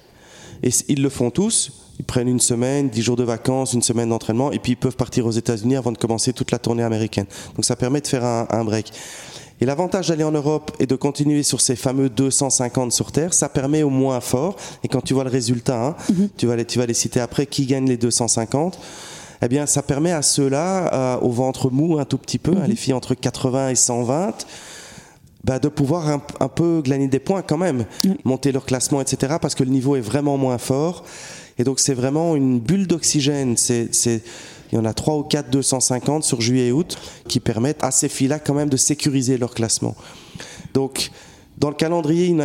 Et 0.63 0.69
ils 0.87 1.01
le 1.01 1.09
font 1.09 1.31
tous. 1.31 1.71
Ils 1.99 2.05
prennent 2.05 2.27
une 2.27 2.39
semaine, 2.39 2.89
dix 2.89 3.01
jours 3.01 3.15
de 3.15 3.23
vacances, 3.23 3.73
une 3.73 3.81
semaine 3.81 4.09
d'entraînement, 4.09 4.51
et 4.51 4.59
puis 4.59 4.73
ils 4.73 4.77
peuvent 4.77 4.97
partir 4.97 5.25
aux 5.25 5.31
États-Unis 5.31 5.77
avant 5.77 5.91
de 5.91 5.97
commencer 5.97 6.33
toute 6.33 6.51
la 6.51 6.59
tournée 6.59 6.83
américaine. 6.83 7.25
Donc 7.55 7.63
ça 7.63 7.75
permet 7.75 8.01
de 8.01 8.07
faire 8.07 8.25
un, 8.25 8.65
break. 8.65 8.91
Et 9.61 9.65
l'avantage 9.65 10.09
d'aller 10.09 10.25
en 10.25 10.33
Europe 10.33 10.75
et 10.79 10.87
de 10.87 10.95
continuer 10.95 11.43
sur 11.43 11.61
ces 11.61 11.77
fameux 11.77 12.09
250 12.09 12.91
sur 12.91 13.13
Terre, 13.13 13.33
ça 13.33 13.47
permet 13.47 13.83
au 13.83 13.89
moins 13.89 14.19
fort. 14.19 14.57
Et 14.83 14.89
quand 14.89 14.99
tu 14.99 15.13
vois 15.13 15.23
le 15.23 15.29
résultat, 15.29 15.81
hein, 15.81 15.95
mhm. 16.09 16.29
tu, 16.35 16.47
vas 16.47 16.57
les, 16.57 16.65
tu 16.65 16.79
vas 16.79 16.85
les 16.85 16.93
citer 16.93 17.21
après, 17.21 17.45
qui 17.45 17.65
gagne 17.65 17.87
les 17.87 17.97
250 17.97 18.77
eh 19.41 19.47
bien, 19.49 19.65
ça 19.65 19.83
permet 19.83 20.11
à 20.11 20.21
ceux-là, 20.21 20.93
euh, 20.93 21.19
au 21.19 21.29
ventre 21.29 21.69
mou 21.69 21.99
un 21.99 22.05
tout 22.05 22.17
petit 22.17 22.39
peu, 22.39 22.53
hein, 22.53 22.61
mhm. 22.61 22.69
les 22.69 22.75
filles 22.75 22.93
entre 22.93 23.13
80 23.13 23.69
et 23.69 23.75
120, 23.75 24.45
bah, 25.45 25.59
de 25.59 25.67
pouvoir 25.67 26.09
un, 26.09 26.47
peu 26.47 26.81
glaner 26.81 27.07
des 27.07 27.19
points 27.19 27.43
quand 27.43 27.59
même, 27.59 27.85
monter 28.23 28.51
leur 28.51 28.65
classement, 28.65 28.99
etc. 28.99 29.35
Parce 29.39 29.53
que 29.53 29.63
le 29.63 29.69
niveau 29.69 29.95
est 29.95 30.01
vraiment 30.01 30.37
moins 30.37 30.57
fort. 30.57 31.05
Et 31.59 31.63
donc 31.63 31.79
c'est 31.79 31.93
vraiment 31.93 32.35
une 32.35 32.59
bulle 32.59 32.87
d'oxygène. 32.87 33.55
C'est, 33.55 33.91
il 34.71 34.75
y 34.75 34.77
en 34.79 34.85
a 34.85 34.93
3 34.93 35.17
ou 35.17 35.23
4 35.23 35.51
250 35.51 36.23
sur 36.23 36.41
juillet 36.41 36.67
et 36.67 36.71
août 36.71 36.97
qui 37.27 37.39
permettent 37.39 37.83
à 37.83 37.91
ces 37.91 38.09
filles-là 38.09 38.39
quand 38.39 38.55
même 38.55 38.69
de 38.69 38.77
sécuriser 38.77 39.37
leur 39.37 39.53
classement. 39.53 39.95
Donc 40.73 41.11
dans 41.59 41.69
le 41.69 41.75
calendrier, 41.75 42.35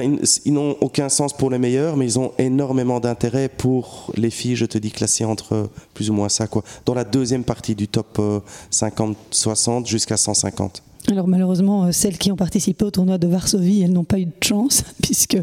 ils 0.44 0.52
n'ont 0.52 0.76
aucun 0.82 1.08
sens 1.08 1.32
pour 1.32 1.50
les 1.50 1.58
meilleurs, 1.58 1.96
mais 1.96 2.04
ils 2.04 2.18
ont 2.18 2.32
énormément 2.36 3.00
d'intérêt 3.00 3.48
pour 3.48 4.12
les 4.14 4.30
filles, 4.30 4.56
je 4.56 4.66
te 4.66 4.76
dis, 4.76 4.92
classées 4.92 5.24
entre 5.24 5.70
plus 5.94 6.10
ou 6.10 6.12
moins 6.12 6.28
ça, 6.28 6.46
quoi. 6.46 6.62
Dans 6.84 6.94
la 6.94 7.04
deuxième 7.04 7.42
partie 7.42 7.74
du 7.74 7.88
top 7.88 8.20
50-60 8.70 9.82
euh, 9.82 9.84
jusqu'à 9.86 10.16
150. 10.16 10.82
Alors 11.08 11.26
malheureusement, 11.26 11.84
euh, 11.84 11.92
celles 11.92 12.18
qui 12.18 12.30
ont 12.30 12.36
participé 12.36 12.84
au 12.84 12.90
tournoi 12.90 13.18
de 13.18 13.26
Varsovie, 13.26 13.82
elles 13.82 13.92
n'ont 13.92 14.04
pas 14.04 14.18
eu 14.18 14.26
de 14.26 14.32
chance 14.42 14.84
puisque 15.02 15.38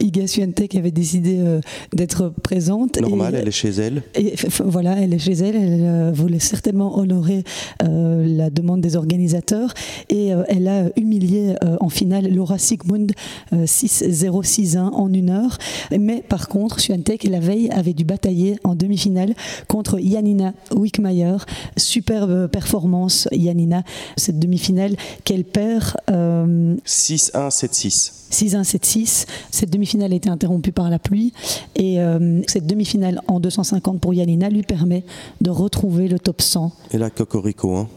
Iga 0.00 0.26
Swiatek 0.26 0.74
avait 0.74 0.90
décidé 0.90 1.38
euh, 1.38 1.60
d'être 1.92 2.32
présente. 2.42 3.00
Normal, 3.00 3.34
elle 3.34 3.48
est 3.48 3.52
chez 3.52 3.70
elle. 3.70 4.02
Et, 4.14 4.34
voilà, 4.64 4.96
elle 5.00 5.14
est 5.14 5.18
chez 5.18 5.32
elle. 5.32 5.56
Elle 5.56 5.80
euh, 5.82 6.12
voulait 6.12 6.38
certainement 6.38 6.98
honorer 6.98 7.42
la 7.80 8.50
demande 8.50 8.80
des 8.80 8.96
organisateurs 8.96 9.72
et 10.08 10.28
elle 10.48 10.68
a 10.68 10.84
humilié 10.96 11.54
en 11.80 11.88
finale 11.88 12.32
Laura 12.32 12.58
Sigmund 12.58 13.12
6-0-6-1 13.52 14.78
en 14.78 15.12
une 15.12 15.30
heure. 15.30 15.58
Mais 15.98 16.22
par 16.26 16.48
contre, 16.48 16.80
Swiatek 16.80 17.24
la 17.24 17.40
veille 17.40 17.70
avait 17.70 17.94
dû 17.94 18.04
batailler 18.04 18.56
en 18.64 18.74
demi-finale 18.74 19.34
contre 19.68 19.98
Janina 19.98 20.54
Wickmayer. 20.74 21.36
Superbe 21.76 22.48
performance, 22.48 23.28
Janina. 23.32 23.82
Cette 24.16 24.38
demi-finale 24.38 24.96
qu'elle 25.24 25.44
perd. 25.44 25.96
6-1, 26.08 27.50
7-6. 27.50 28.12
6-1, 28.30 28.62
7-6. 28.62 29.26
Cette 29.50 29.70
demi-finale 29.70 30.12
a 30.12 30.16
été 30.16 30.28
interrompue 30.28 30.72
par 30.72 30.90
la 30.90 30.98
pluie. 30.98 31.32
Et 31.76 32.00
euh, 32.00 32.42
cette 32.46 32.66
demi-finale 32.66 33.20
en 33.26 33.40
250 33.40 34.00
pour 34.00 34.14
Yanina 34.14 34.50
lui 34.50 34.62
permet 34.62 35.04
de 35.40 35.50
retrouver 35.50 36.08
le 36.08 36.18
top 36.18 36.42
100. 36.42 36.72
Et 36.92 36.98
la 36.98 37.10
Cocorico, 37.10 37.74
hein 37.76 37.88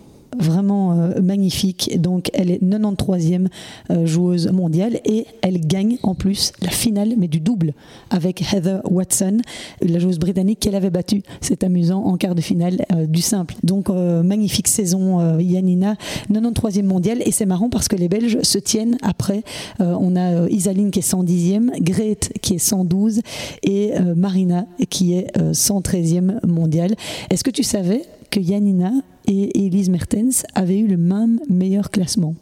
vraiment 0.41 0.93
euh, 0.93 1.21
magnifique. 1.21 1.99
Donc 2.01 2.29
elle 2.33 2.51
est 2.51 2.61
93e 2.61 3.47
euh, 3.91 4.05
joueuse 4.05 4.51
mondiale 4.51 4.99
et 5.05 5.25
elle 5.41 5.59
gagne 5.65 5.97
en 6.03 6.15
plus 6.15 6.51
la 6.61 6.69
finale, 6.69 7.13
mais 7.17 7.27
du 7.27 7.39
double, 7.39 7.73
avec 8.09 8.41
Heather 8.53 8.81
Watson, 8.89 9.37
la 9.81 9.99
joueuse 9.99 10.19
britannique 10.19 10.59
qu'elle 10.59 10.75
avait 10.75 10.89
battue, 10.89 11.23
c'est 11.39 11.63
amusant, 11.63 12.03
en 12.03 12.17
quart 12.17 12.35
de 12.35 12.41
finale 12.41 12.85
euh, 12.93 13.05
du 13.05 13.21
simple. 13.21 13.55
Donc 13.63 13.89
magnifique 13.89 14.67
saison 14.67 15.37
Yanina, 15.37 15.95
93e 16.31 16.83
mondiale 16.83 17.21
et 17.25 17.31
c'est 17.31 17.45
marrant 17.45 17.69
parce 17.69 17.87
que 17.87 17.95
les 17.95 18.07
Belges 18.07 18.41
se 18.41 18.57
tiennent 18.57 18.97
après. 19.01 19.43
on 19.79 20.15
a 20.15 20.47
Isaline 20.49 20.91
qui 20.91 20.99
est 20.99 21.13
110e, 21.13 21.81
Grete 21.81 22.31
qui 22.41 22.55
est 22.55 22.59
112 22.59 23.21
et 23.63 23.91
Marina 24.15 24.65
qui 24.89 25.13
est 25.13 25.35
113e 25.37 26.45
mondiale. 26.45 26.95
Est-ce 27.29 27.43
que 27.43 27.51
tu 27.51 27.63
savais 27.63 28.03
que 28.31 28.39
Yanina 28.39 28.91
et 29.27 29.65
Elise 29.65 29.89
Mertens 29.89 30.43
avaient 30.55 30.79
eu 30.79 30.87
le 30.87 30.97
même 30.97 31.39
meilleur 31.49 31.91
classement. 31.91 32.35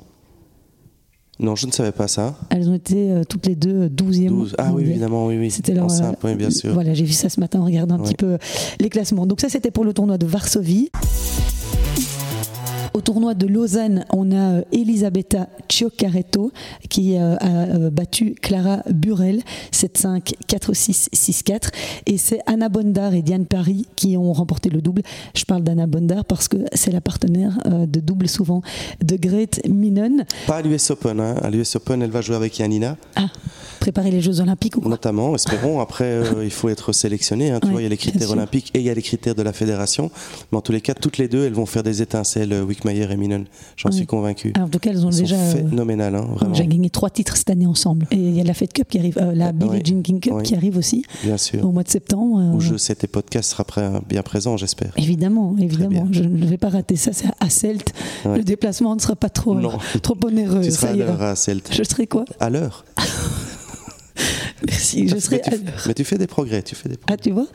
Non, 1.39 1.55
je 1.55 1.67
ne 1.67 1.72
savais 1.72 1.93
pas 1.93 2.10
ça. 2.10 2.38
Elles 2.50 2.69
ont 2.69 2.74
été 2.74 3.12
euh, 3.12 3.24
toutes 3.24 3.46
les 3.46 3.55
deux 3.55 3.88
12e. 3.88 4.27
12. 4.27 4.55
Ah 4.58 4.72
oui, 4.74 4.84
évidemment, 4.84 5.25
oui, 5.25 5.38
oui. 5.38 5.50
C'était 5.50 5.74
leur. 5.74 5.88
Euh, 5.89 6.36
bien 6.36 6.50
sûr. 6.50 6.74
Voilà, 6.74 6.93
j'ai 6.93 7.05
vu 7.05 7.13
ça 7.13 7.29
ce 7.29 7.39
matin 7.39 7.62
en 7.62 7.65
regardant 7.65 7.96
un 7.96 8.00
petit 8.00 8.15
peu 8.15 8.38
les 8.79 8.89
classements. 8.89 9.25
Donc, 9.25 9.39
ça, 9.39 9.48
c'était 9.48 9.72
pour 9.72 9.86
le 9.86 9.93
tournoi 9.93 10.17
de 10.17 10.25
Varsovie. 10.25 10.89
Au 13.00 13.01
tournoi 13.01 13.34
de 13.34 13.48
Lausanne, 13.48 14.03
on 14.12 14.29
a 14.34 14.58
euh, 14.58 14.62
Elisabetta 14.74 15.48
Cioccaretto 15.70 16.51
qui 16.89 17.15
euh, 17.15 17.38
a 17.38 17.48
euh, 17.48 17.89
battu 17.89 18.36
Clara 18.41 18.84
Burel 18.89 19.41
7-5, 19.72 20.34
4-6, 20.50 21.08
6-4. 21.13 21.70
Et 22.08 22.18
c'est 22.18 22.41
Anna 22.46 22.68
Bondar 22.68 23.13
et 23.13 23.22
Diane 23.22 23.46
Paris 23.46 23.88
qui 23.96 24.18
ont 24.18 24.34
remporté 24.34 24.70
le 24.70 24.82
double. 24.82 25.03
Je 25.34 25.46
parle 25.46 25.63
d'Anna 25.63 25.88
Bondar 25.88 26.25
parce 26.25 26.50
que 26.50 26.58
c'est 26.74 26.91
la 26.91 27.00
partenaire 27.00 27.58
de 27.65 28.01
double 28.01 28.27
souvent 28.27 28.62
de 29.01 29.15
Grete 29.15 29.65
Minen. 29.70 30.25
Pas 30.46 30.58
à 30.58 30.62
l'US 30.62 30.91
Open. 30.91 31.22
Hein. 31.22 31.36
À 31.41 31.50
l'US 31.50 31.77
Open, 31.77 32.01
elle 32.01 32.12
va 32.12 32.20
jouer 32.20 32.36
avec 32.36 32.60
Yanina. 32.60 32.98
Ah 33.15 33.27
préparer 33.79 34.12
les 34.12 34.20
Jeux 34.20 34.41
Olympiques 34.41 34.75
ou 34.75 34.82
quoi? 34.82 34.89
Notamment, 34.89 35.34
espérons. 35.36 35.79
Après, 35.79 36.22
il 36.44 36.51
faut 36.51 36.68
être 36.68 36.91
sélectionné. 36.91 37.51
Hein. 37.51 37.62
Tu 37.63 37.70
vois, 37.70 37.79
il 37.79 37.84
y 37.84 37.88
a 37.88 37.89
les 37.89 37.96
critères 37.96 38.29
olympiques 38.29 38.72
et 38.74 38.79
il 38.79 38.86
y 38.86 38.89
a 38.89 38.94
les 38.94 39.01
critères 39.01 39.36
de 39.36 39.41
la 39.41 39.53
fédération. 39.53 40.12
Mais 40.51 40.58
en 40.58 40.62
tous 40.62 40.74
les 40.74 40.82
cas, 40.82 40.94
toutes 40.94 41.18
les 41.18 41.29
deux, 41.29 41.46
elles 41.46 41.53
vont 41.53 41.65
faire 41.65 41.82
des 41.82 42.01
étincelles, 42.01 42.62
Wickman 42.62 42.88
Meyer 42.89 43.08
et 43.12 43.17
Minen. 43.17 43.46
J'en 43.77 43.89
Oui. 43.89 43.96
suis 43.96 44.05
convaincu. 44.05 44.51
Alors, 44.55 44.67
en 44.67 44.72
tout 44.72 44.79
cas, 44.79 44.89
elles 44.91 45.05
ont 45.05 45.10
déjà 45.10 45.36
euh, 45.36 45.55
phénoménales, 45.69 46.15
hein, 46.15 46.27
vraiment. 46.36 46.53
j'ai 46.53 46.67
gagné 46.67 46.89
trois 46.89 47.10
titres 47.10 47.38
cette 47.38 47.50
année 47.50 47.65
ensemble. 47.67 48.08
Et 48.12 48.15
il 48.17 48.36
y 48.36 48.41
a 48.41 48.43
la 48.43 48.53
Fed 48.53 48.74
Cup 48.74 48.88
qui 48.89 49.00
arrive, 49.00 49.17
euh, 49.22 49.34
la 49.34 49.51
Billie 49.51 49.72
oui. 49.72 49.81
Jean 49.86 50.01
King 50.01 50.19
Cup 50.19 50.34
Oui. 50.36 50.43
qui 50.43 50.55
arrive 50.55 50.77
aussi 50.77 51.03
Bien 51.24 51.38
sûr. 51.38 51.63
au 51.65 51.72
mois 51.72 51.84
de 51.84 51.89
septembre. 51.89 52.39
euh, 52.39 52.55
Où 52.55 52.60
je 52.60 52.75
sais 52.77 52.96
tes 52.96 53.08
podcasts 53.08 53.51
sera 53.51 53.63
prêt- 53.63 54.01
bien 54.08 54.22
présent, 54.24 54.58
j'espère. 54.58 54.91
Évidemment, 54.98 55.55
évidemment. 55.60 56.08
Je 56.12 56.24
ne 56.24 56.46
vais 56.46 56.58
pas 56.58 56.69
rater 56.69 56.96
ça. 56.96 57.12
C'est 57.13 57.27
à 57.39 57.50
Celt. 57.50 57.93
Ouais. 58.25 58.38
Le 58.38 58.43
déplacement 58.43 58.96
ne 58.96 59.00
sera 59.01 59.15
pas 59.15 59.29
trop, 59.29 59.55
Non. 59.55 59.72
trop 60.01 60.17
onéreux. 60.25 60.62
Tu 60.62 60.72
seras 60.72 60.89
à 60.89 60.93
l'heure 60.96 61.22
à 61.22 61.36
Celt. 61.36 61.69
Je 61.72 61.84
serai 61.84 62.08
quoi? 62.08 62.25
À 62.39 62.50
l'heure. 62.50 62.86
Merci, 64.68 65.08
je 65.08 65.16
Mais 65.16 65.20
serai 65.20 65.42
tu, 65.42 65.50
à 65.50 65.52
l'heure. 65.56 65.84
mais 65.88 65.94
tu 65.94 66.04
fais 66.04 66.18
des 66.18 66.28
progrès, 66.28 66.62
tu 66.64 66.76
fais 66.76 66.90
des 66.90 66.98
Ah, 67.10 67.18
tu 67.18 67.32
vois 67.32 67.48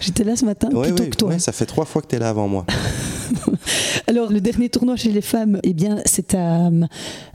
J'étais 0.00 0.22
là 0.24 0.36
ce 0.36 0.44
matin, 0.44 0.68
Ouais, 0.72 0.86
plutôt 0.88 1.02
ouais, 1.04 1.08
que 1.10 1.16
toi. 1.16 1.38
ça 1.40 1.50
fait 1.52 1.66
trois 1.66 1.84
fois 1.84 2.00
que 2.02 2.06
tu 2.06 2.16
es 2.16 2.18
là 2.20 2.28
avant 2.28 2.46
moi. 2.48 2.64
Alors, 4.06 4.30
le 4.32 4.40
dernier 4.40 4.68
tournoi 4.68 4.96
chez 4.96 5.10
les 5.10 5.20
femmes, 5.20 5.58
eh 5.62 5.74
bien, 5.74 5.98
c'est 6.06 6.34
à 6.34 6.66
euh, 6.68 6.84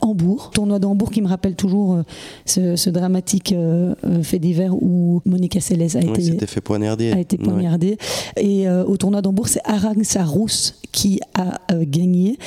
Hambourg. 0.01 0.50
Tournoi 0.53 0.80
d'Hambourg 0.80 1.12
qui 1.12 1.22
me 1.22 1.27
rappelle 1.27 1.56
toujours 1.56 1.96
euh, 1.96 2.03
ce, 2.46 2.75
ce 2.75 2.89
dramatique 2.89 3.51
euh, 3.51 3.94
euh, 4.06 4.24
fait 4.24 4.39
divers 4.39 4.74
où 4.74 5.22
Monica 5.25 5.60
Seles 5.60 5.82
a 5.98 6.00
Oui, 6.00 6.10
été 6.12 6.24
c'était 6.24 6.48
fait 6.48 6.62
poignarder. 6.62 7.12
a 7.12 7.20
été 7.20 7.38
poignardée. 7.38 7.98
Et 8.38 8.68
au 8.70 8.98
tournoi 8.98 9.22
d'Hambourg, 9.22 9.48
c'est 9.48 9.62
Arang 9.65 10.01
Sarous 10.03 10.48
qui 10.92 11.20
a 11.36 11.60
gagné 11.84 12.38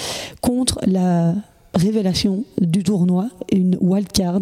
contre 0.40 0.78
la 0.86 1.34
révélation 1.76 2.44
du 2.60 2.82
tournoi, 2.82 3.28
une 3.52 3.76
wildcard, 3.80 4.40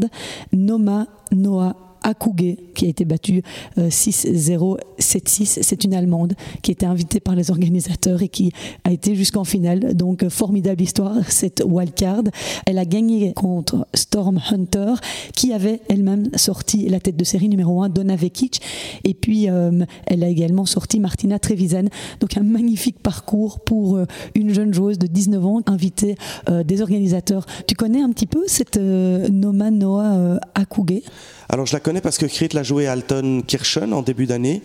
Noma 0.53 1.07
Noah 1.33 1.77
Akuge, 2.05 2.57
qui 2.75 2.87
a 2.87 2.89
été 2.89 3.05
battue 3.05 3.43
euh, 3.79 3.89
6-0, 3.89 4.79
7-6. 5.01 5.59
C'est 5.63 5.85
une 5.85 5.95
Allemande 5.95 6.35
qui 6.63 6.71
a 6.71 6.73
été 6.73 6.87
invitée 6.87 7.21
par 7.21 7.35
les 7.35 7.51
organisateurs 7.51 8.23
et 8.23 8.29
qui 8.29 8.53
a 8.85 8.93
été 8.93 9.15
jusqu'en 9.15 9.45
finale. 9.45 9.95
Donc, 9.95 10.23
euh, 10.23 10.31
formidable 10.31 10.83
histoire, 10.83 11.17
cette 11.29 11.63
wildcard. 11.67 12.25
Elle 12.67 12.79
a 12.79 12.85
gagné 12.85 13.33
contre 13.35 13.87
Storm 13.95 14.41
Hunter, 14.51 14.95
qui 15.35 15.53
avait 15.53 15.81
elle-même 15.89 16.29
sorti 16.37 16.89
la 16.89 17.01
tête 17.01 17.17
de 17.17 17.25
série 17.25 17.49
numéro 17.49 17.83
1, 17.83 17.89
Donna 17.89 18.17
Vekic. 18.17 18.61
Et 19.05 19.15
puis, 19.15 19.51
euh, 19.51 19.85
elle 20.07 20.23
a 20.23 20.29
également 20.29 20.67
sorti 20.67 21.01
Martina 21.01 21.39
Trevisan. 21.39 21.85
Donc, 22.21 22.37
un 22.37 22.43
magnifique 22.43 23.01
parcours 23.01 23.61
pour 23.61 23.97
euh, 23.97 24.07
une 24.35 24.53
jeune 24.53 24.73
joueuse 24.73 24.99
de 24.99 25.07
19 25.07 25.47
ans, 25.47 25.61
invitée 25.67 26.17
euh, 26.49 26.63
des 26.63 26.83
organisateurs. 26.83 27.47
Tu 27.67 27.75
connais 27.75 28.01
un 28.01 28.11
petit 28.11 28.27
peu 28.27 28.45
cette 28.47 28.77
euh, 28.77 29.29
Noma 29.29 29.71
Noah 29.71 30.15
euh, 30.15 30.39
Akuge 30.55 31.03
Alors 31.49 31.67
je 31.67 31.73
la 31.73 31.81
connais 31.81 32.01
parce 32.01 32.19
que 32.19 32.27
Krit 32.27 32.49
l'a 32.53 32.63
joué 32.63 32.87
à 32.87 32.93
Alton 32.93 33.43
Kirchen 33.47 33.93
en 33.93 34.03
début 34.03 34.27
d'année. 34.27 34.63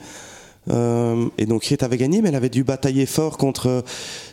Euh, 0.69 1.27
et 1.37 1.45
donc 1.45 1.63
Krit 1.63 1.77
avait 1.81 1.97
gagné, 1.97 2.21
mais 2.21 2.29
elle 2.29 2.35
avait 2.35 2.49
dû 2.49 2.63
batailler 2.63 3.05
fort 3.05 3.37
contre 3.37 3.83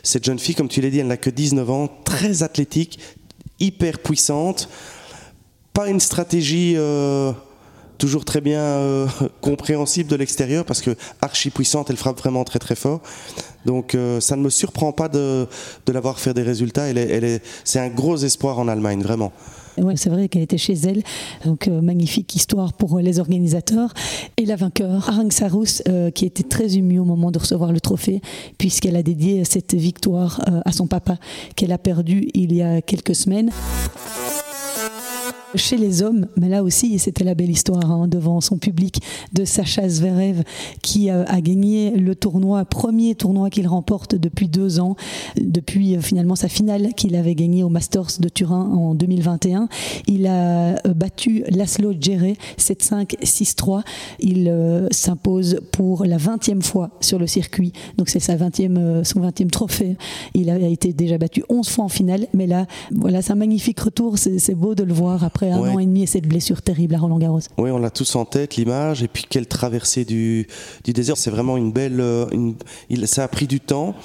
cette 0.03 0.23
jeune 0.23 0.39
fille, 0.39 0.55
comme 0.55 0.67
tu 0.67 0.81
l'as 0.81 0.89
dit, 0.89 0.99
elle 0.99 1.07
n'a 1.07 1.17
que 1.17 1.29
19 1.29 1.69
ans, 1.69 1.89
très 2.03 2.43
athlétique, 2.43 2.99
hyper 3.59 3.99
puissante, 3.99 4.69
pas 5.73 5.87
une 5.87 5.99
stratégie 5.99 6.75
euh, 6.77 7.31
toujours 7.97 8.25
très 8.25 8.41
bien 8.41 8.61
euh, 8.61 9.07
compréhensible 9.41 10.09
de 10.09 10.15
l'extérieur, 10.15 10.65
parce 10.65 10.81
que 10.81 10.95
archi 11.21 11.49
puissante, 11.49 11.89
elle 11.89 11.97
frappe 11.97 12.19
vraiment 12.19 12.43
très 12.43 12.59
très 12.59 12.75
fort. 12.75 13.01
Donc 13.65 13.95
euh, 13.95 14.19
ça 14.19 14.35
ne 14.35 14.41
me 14.41 14.49
surprend 14.49 14.91
pas 14.91 15.09
de, 15.09 15.47
de 15.85 15.91
la 15.91 15.99
voir 15.99 16.19
faire 16.19 16.33
des 16.33 16.43
résultats, 16.43 16.87
elle 16.87 16.97
est, 16.97 17.09
elle 17.09 17.23
est, 17.23 17.41
c'est 17.63 17.79
un 17.79 17.89
gros 17.89 18.17
espoir 18.17 18.59
en 18.59 18.67
Allemagne, 18.67 19.01
vraiment. 19.01 19.33
Ouais, 19.77 19.95
c'est 19.95 20.09
vrai 20.09 20.27
qu'elle 20.27 20.41
était 20.41 20.57
chez 20.57 20.73
elle. 20.73 21.03
Donc, 21.45 21.67
euh, 21.67 21.81
magnifique 21.81 22.35
histoire 22.35 22.73
pour 22.73 22.97
euh, 22.97 23.01
les 23.01 23.19
organisateurs. 23.19 23.93
Et 24.37 24.45
la 24.45 24.55
vainqueur, 24.55 25.09
Arang 25.09 25.31
Sarous, 25.31 25.81
euh, 25.87 26.09
qui 26.09 26.25
était 26.25 26.43
très 26.43 26.77
émue 26.77 26.99
au 26.99 27.05
moment 27.05 27.31
de 27.31 27.39
recevoir 27.39 27.71
le 27.71 27.79
trophée, 27.79 28.21
puisqu'elle 28.57 28.95
a 28.95 29.03
dédié 29.03 29.43
cette 29.45 29.75
victoire 29.75 30.41
à 30.65 30.71
son 30.71 30.87
papa, 30.87 31.17
qu'elle 31.55 31.71
a 31.71 31.77
perdu 31.77 32.27
il 32.33 32.53
y 32.53 32.61
a 32.61 32.81
quelques 32.81 33.15
semaines. 33.15 33.51
Chez 35.55 35.77
les 35.77 36.01
hommes, 36.01 36.27
mais 36.35 36.49
là 36.49 36.61
aussi, 36.61 36.99
c'était 36.99 37.23
la 37.23 37.33
belle 37.33 37.49
histoire 37.49 37.89
hein, 37.89 38.09
devant 38.09 38.41
son 38.41 38.57
public 38.57 39.01
de 39.31 39.45
Sacha 39.45 39.87
Zverev 39.87 40.43
qui 40.81 41.09
euh, 41.09 41.23
a 41.25 41.39
gagné 41.39 41.91
le 41.91 42.15
tournoi, 42.15 42.65
premier 42.65 43.15
tournoi 43.15 43.49
qu'il 43.49 43.65
remporte 43.65 44.15
depuis 44.15 44.49
deux 44.49 44.81
ans, 44.81 44.97
depuis 45.39 45.95
euh, 45.95 46.01
finalement 46.01 46.35
sa 46.35 46.49
finale 46.49 46.93
qu'il 46.95 47.15
avait 47.15 47.33
gagnée 47.33 47.63
au 47.63 47.69
Masters 47.69 48.19
de 48.19 48.27
Turin 48.27 48.61
en 48.61 48.93
2021. 48.93 49.69
Il 50.07 50.27
a 50.27 50.75
euh, 50.85 50.93
battu 50.93 51.45
Laszlo 51.49 51.93
Djere 51.93 52.33
7-5, 52.57 53.17
6-3. 53.23 53.83
Il 54.19 54.53
s'impose 54.91 55.61
pour 55.71 56.03
la 56.03 56.17
20e 56.17 56.61
fois 56.61 56.89
sur 56.99 57.19
le 57.19 57.27
circuit, 57.27 57.71
donc 57.97 58.09
c'est 58.09 58.19
sa 58.19 58.35
20e, 58.35 59.05
son 59.05 59.21
20e 59.21 59.49
trophée. 59.49 59.95
Il 60.33 60.49
a 60.49 60.57
été 60.57 60.91
déjà 60.91 61.17
battu 61.17 61.43
11 61.47 61.69
fois 61.69 61.85
en 61.85 61.89
finale, 61.89 62.27
mais 62.33 62.47
là, 62.47 62.65
voilà, 62.91 63.21
c'est 63.21 63.31
un 63.31 63.35
magnifique 63.35 63.79
retour. 63.79 64.17
C'est 64.17 64.55
beau 64.55 64.75
de 64.75 64.83
le 64.83 64.93
voir 64.93 65.23
un 65.45 65.59
Ouais. 65.59 65.69
an 65.69 65.79
et 65.79 65.85
demi 65.85 66.03
et 66.03 66.05
cette 66.07 66.27
blessure 66.27 66.61
terrible 66.61 66.95
à 66.95 66.99
Roland 66.99 67.17
Garros. 67.19 67.39
Oui, 67.57 67.69
on 67.71 67.77
l'a 67.77 67.89
tous 67.89 68.15
en 68.15 68.25
tête, 68.25 68.55
l'image, 68.55 69.03
et 69.03 69.07
puis 69.07 69.25
quelle 69.29 69.45
traversée 69.47 70.03
du, 70.05 70.47
du 70.83 70.93
désert. 70.93 71.17
C'est 71.17 71.29
vraiment 71.31 71.57
une 71.57 71.71
belle. 71.71 71.99
euh, 72.01 72.25
une- 72.31 72.55
il, 72.89 73.07
ça 73.07 73.23
a 73.23 73.27
pris 73.27 73.47
du 73.47 73.59
temps. 73.59 73.95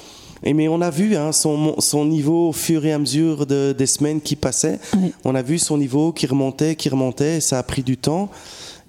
Et 0.45 0.53
mais 0.53 0.67
on 0.67 0.81
a 0.81 0.89
vu 0.89 1.15
hein, 1.15 1.31
son, 1.31 1.79
son 1.79 2.05
niveau 2.05 2.49
au 2.49 2.51
fur 2.51 2.85
et 2.85 2.91
à 2.91 2.99
mesure 2.99 3.45
de- 3.45 3.73
des 3.77 3.85
semaines 3.85 4.19
qui 4.19 4.35
passaient. 4.35 4.77
On 5.23 5.35
a 5.35 5.41
vu 5.41 5.57
son 5.57 5.77
niveau 5.77 6.11
qui 6.11 6.27
remontait, 6.27 6.75
qui 6.75 6.89
remontait, 6.89 7.37
et 7.37 7.41
ça 7.41 7.59
a 7.59 7.63
pris 7.63 7.81
du 7.81 7.95
temps. 7.97 8.29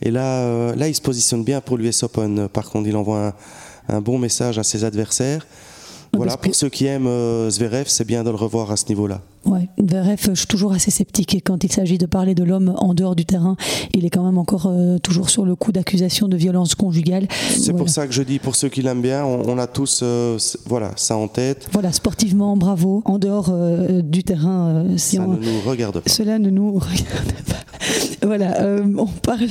Et 0.02 0.10
là, 0.10 0.40
euh, 0.42 0.74
là 0.74 0.88
il 0.88 0.94
se 0.94 1.00
positionne 1.00 1.44
bien 1.44 1.60
pour 1.60 1.76
l'US 1.78 2.02
Open. 2.02 2.48
Par 2.48 2.68
contre, 2.70 2.88
il 2.88 2.96
envoie 2.96 3.34
un, 3.88 3.96
un 3.96 4.00
bon 4.00 4.18
message 4.18 4.58
à 4.58 4.64
ses 4.64 4.82
adversaires. 4.82 5.46
Voilà, 6.16 6.36
pour 6.36 6.54
ceux 6.54 6.68
qui 6.68 6.86
aiment 6.86 7.06
euh, 7.06 7.50
Zverev, 7.50 7.84
c'est 7.88 8.06
bien 8.06 8.24
de 8.24 8.30
le 8.30 8.36
revoir 8.36 8.70
à 8.70 8.76
ce 8.76 8.86
niveau-là. 8.88 9.20
Ouais, 9.44 9.68
bref, 9.76 10.28
je 10.30 10.34
suis 10.38 10.46
toujours 10.46 10.72
assez 10.72 10.90
sceptique 10.90 11.34
et 11.34 11.40
quand 11.42 11.64
il 11.64 11.70
s'agit 11.72 11.98
de 11.98 12.06
parler 12.06 12.34
de 12.34 12.42
l'homme 12.44 12.74
en 12.78 12.94
dehors 12.94 13.14
du 13.14 13.26
terrain. 13.26 13.56
Il 13.94 14.06
est 14.06 14.10
quand 14.10 14.24
même 14.24 14.38
encore 14.38 14.66
euh, 14.68 14.96
toujours 14.98 15.28
sur 15.28 15.44
le 15.44 15.54
coup 15.54 15.70
d'accusation 15.70 16.28
de 16.28 16.36
violence 16.36 16.74
conjugale. 16.74 17.26
C'est 17.50 17.64
Voilà. 17.72 17.78
pour 17.78 17.88
ça 17.90 18.06
que 18.06 18.12
je 18.14 18.22
dis, 18.22 18.38
pour 18.38 18.56
ceux 18.56 18.68
qui 18.70 18.80
l'aiment 18.80 19.02
bien, 19.02 19.24
on, 19.24 19.46
on 19.48 19.58
a 19.58 19.66
tous 19.66 20.00
euh, 20.02 20.38
voilà, 20.66 20.92
ça 20.96 21.16
en 21.16 21.28
tête. 21.28 21.68
Voilà, 21.72 21.92
sportivement, 21.92 22.56
bravo. 22.56 23.02
En 23.04 23.18
dehors 23.18 23.52
du 24.02 24.24
terrain, 24.24 24.84
si 24.96 25.16
Ça 25.16 25.22
on- 25.22 25.32
ne 25.34 25.36
nous 25.44 25.60
regarde 25.66 26.00
pas. 26.00 26.10
cela 26.10 26.38
ne 26.38 26.48
nous 26.50 26.72
regarde 26.78 27.32
pas. 27.46 28.26
Voilà, 28.26 28.56
on 28.96 29.06
parlait. 29.06 29.48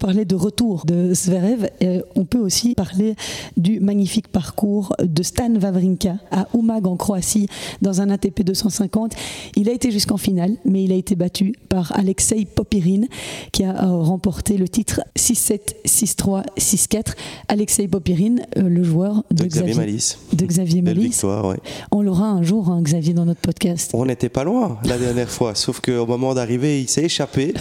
On 0.00 0.06
parlait 0.06 0.24
de 0.24 0.36
retour 0.36 0.84
de 0.86 1.12
Zverev. 1.12 1.70
euh, 1.82 2.02
on 2.14 2.24
peut 2.24 2.38
aussi 2.38 2.76
parler 2.76 3.16
du 3.56 3.80
magnifique 3.80 4.28
parcours 4.28 4.94
de 5.02 5.24
Stan 5.24 5.52
Wawrinka 5.52 6.18
à 6.30 6.46
Umag 6.54 6.86
en 6.86 6.94
Croatie 6.96 7.48
dans 7.82 8.00
un 8.00 8.08
ATP 8.10 8.44
250. 8.44 9.14
Il 9.56 9.68
a 9.68 9.72
été 9.72 9.90
jusqu'en 9.90 10.16
finale, 10.16 10.52
mais 10.64 10.84
il 10.84 10.92
a 10.92 10.94
été 10.94 11.16
battu 11.16 11.52
par 11.68 11.90
Alexei 11.98 12.44
Popirin 12.44 13.06
qui 13.50 13.64
a 13.64 13.86
euh, 13.86 13.96
remporté 13.96 14.56
le 14.56 14.68
titre 14.68 15.00
6-7, 15.18 15.58
6-3, 15.84 16.44
6-4. 16.56 17.14
Alexei 17.48 17.88
Popirin, 17.88 18.36
euh, 18.56 18.68
le 18.68 18.84
joueur 18.84 19.24
de, 19.32 19.42
De 19.42 19.48
Xavier 19.48 19.74
Malice. 19.74 20.16
de 20.32 20.46
Xavier 20.46 20.80
Belle 20.80 20.94
Malice. 20.94 21.10
victoire, 21.14 21.44
ouais. 21.48 21.58
On 21.90 22.02
l'aura 22.02 22.28
un 22.28 22.44
jour, 22.44 22.68
hein, 22.68 22.82
Xavier, 22.82 23.14
dans 23.14 23.24
notre 23.24 23.40
podcast. 23.40 23.90
On 23.94 24.06
n'était 24.06 24.28
pas 24.28 24.44
loin 24.44 24.78
la 24.84 24.96
dernière 24.96 25.28
fois, 25.28 25.56
sauf 25.56 25.80
qu'au 25.80 26.06
moment 26.06 26.34
d'arriver, 26.34 26.80
il 26.82 26.88
s'est 26.88 27.02
échappé. 27.02 27.52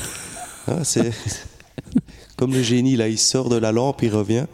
Hein, 0.67 0.79
c'est 0.83 1.11
comme 2.37 2.53
le 2.53 2.61
génie, 2.61 2.95
là, 2.95 3.07
il 3.07 3.17
sort 3.17 3.49
de 3.49 3.57
la 3.57 3.71
lampe, 3.71 4.03
il 4.03 4.13
revient. 4.13 4.45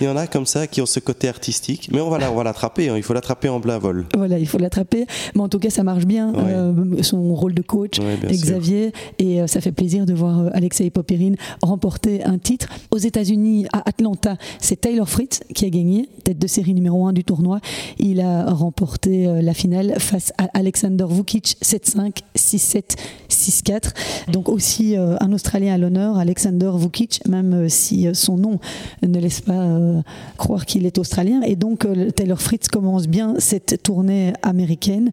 Il 0.00 0.06
y 0.06 0.08
en 0.08 0.16
a 0.16 0.26
comme 0.26 0.46
ça 0.46 0.66
qui 0.66 0.80
ont 0.80 0.86
ce 0.86 1.00
côté 1.00 1.28
artistique, 1.28 1.88
mais 1.92 2.00
on 2.00 2.10
va 2.10 2.18
la- 2.18 2.30
on 2.30 2.34
va 2.36 2.44
l'attraper, 2.44 2.88
hein, 2.88 2.94
il 2.96 3.02
faut 3.02 3.14
l'attraper 3.14 3.48
en 3.48 3.60
plein 3.60 3.78
vol. 3.78 4.06
Voilà, 4.16 4.38
il 4.38 4.46
faut 4.46 4.58
l'attraper. 4.58 5.06
Mais 5.34 5.40
en 5.42 5.48
tout 5.48 5.58
cas, 5.58 5.70
ça 5.70 5.82
marche 5.82 6.04
bien, 6.06 6.32
Ouais. 6.32 6.40
euh, 6.46 7.02
son 7.02 7.34
rôle 7.34 7.54
de 7.54 7.62
coach, 7.62 7.98
Ouais, 7.98 8.16
sûr. 8.20 8.30
Xavier. 8.46 8.92
Et 9.18 9.40
euh, 9.42 9.46
ça 9.46 9.60
fait 9.60 9.72
plaisir 9.72 10.06
de 10.06 10.14
voir 10.14 10.40
euh, 10.40 10.48
Alexei 10.52 10.88
Popirine 10.90 11.36
remporter 11.62 12.24
un 12.24 12.38
titre. 12.38 12.68
Aux 12.90 12.98
États-Unis, 12.98 13.66
à 13.72 13.88
Atlanta, 13.88 14.36
c'est 14.60 14.80
Taylor 14.80 15.08
Fritz 15.08 15.40
qui 15.54 15.64
a 15.64 15.70
gagné, 15.70 16.08
tête 16.24 16.38
de 16.38 16.46
série 16.46 16.74
numéro 16.74 17.06
1 17.06 17.12
du 17.12 17.24
tournoi. 17.24 17.60
Il 17.98 18.20
a 18.20 18.50
remporté 18.50 19.26
la 19.40 19.54
finale 19.54 19.94
face 19.98 20.32
à 20.38 20.48
Alexander 20.54 21.06
Vukic 21.08 21.56
7-5, 21.62 22.20
6-7, 22.36 22.96
6-4. 23.28 23.92
Donc 24.32 24.48
aussi 24.48 24.96
un 24.96 25.32
Australien 25.32 25.74
à 25.74 25.78
l'honneur, 25.78 26.18
Alexander 26.18 26.70
Vukic, 26.74 27.20
même 27.28 27.68
si 27.68 28.08
son 28.14 28.36
nom 28.36 28.58
ne 29.06 29.18
laisse 29.18 29.40
pas 29.40 29.78
croire 30.36 30.66
qu'il 30.66 30.86
est 30.86 30.98
australien. 30.98 31.42
Et 31.42 31.56
donc 31.56 31.84
euh, 31.84 32.10
Taylor 32.10 32.40
Fritz 32.40 32.68
commence 32.68 33.06
bien 33.06 33.34
cette 33.38 33.82
tournée 33.82 34.32
américaine. 34.42 35.10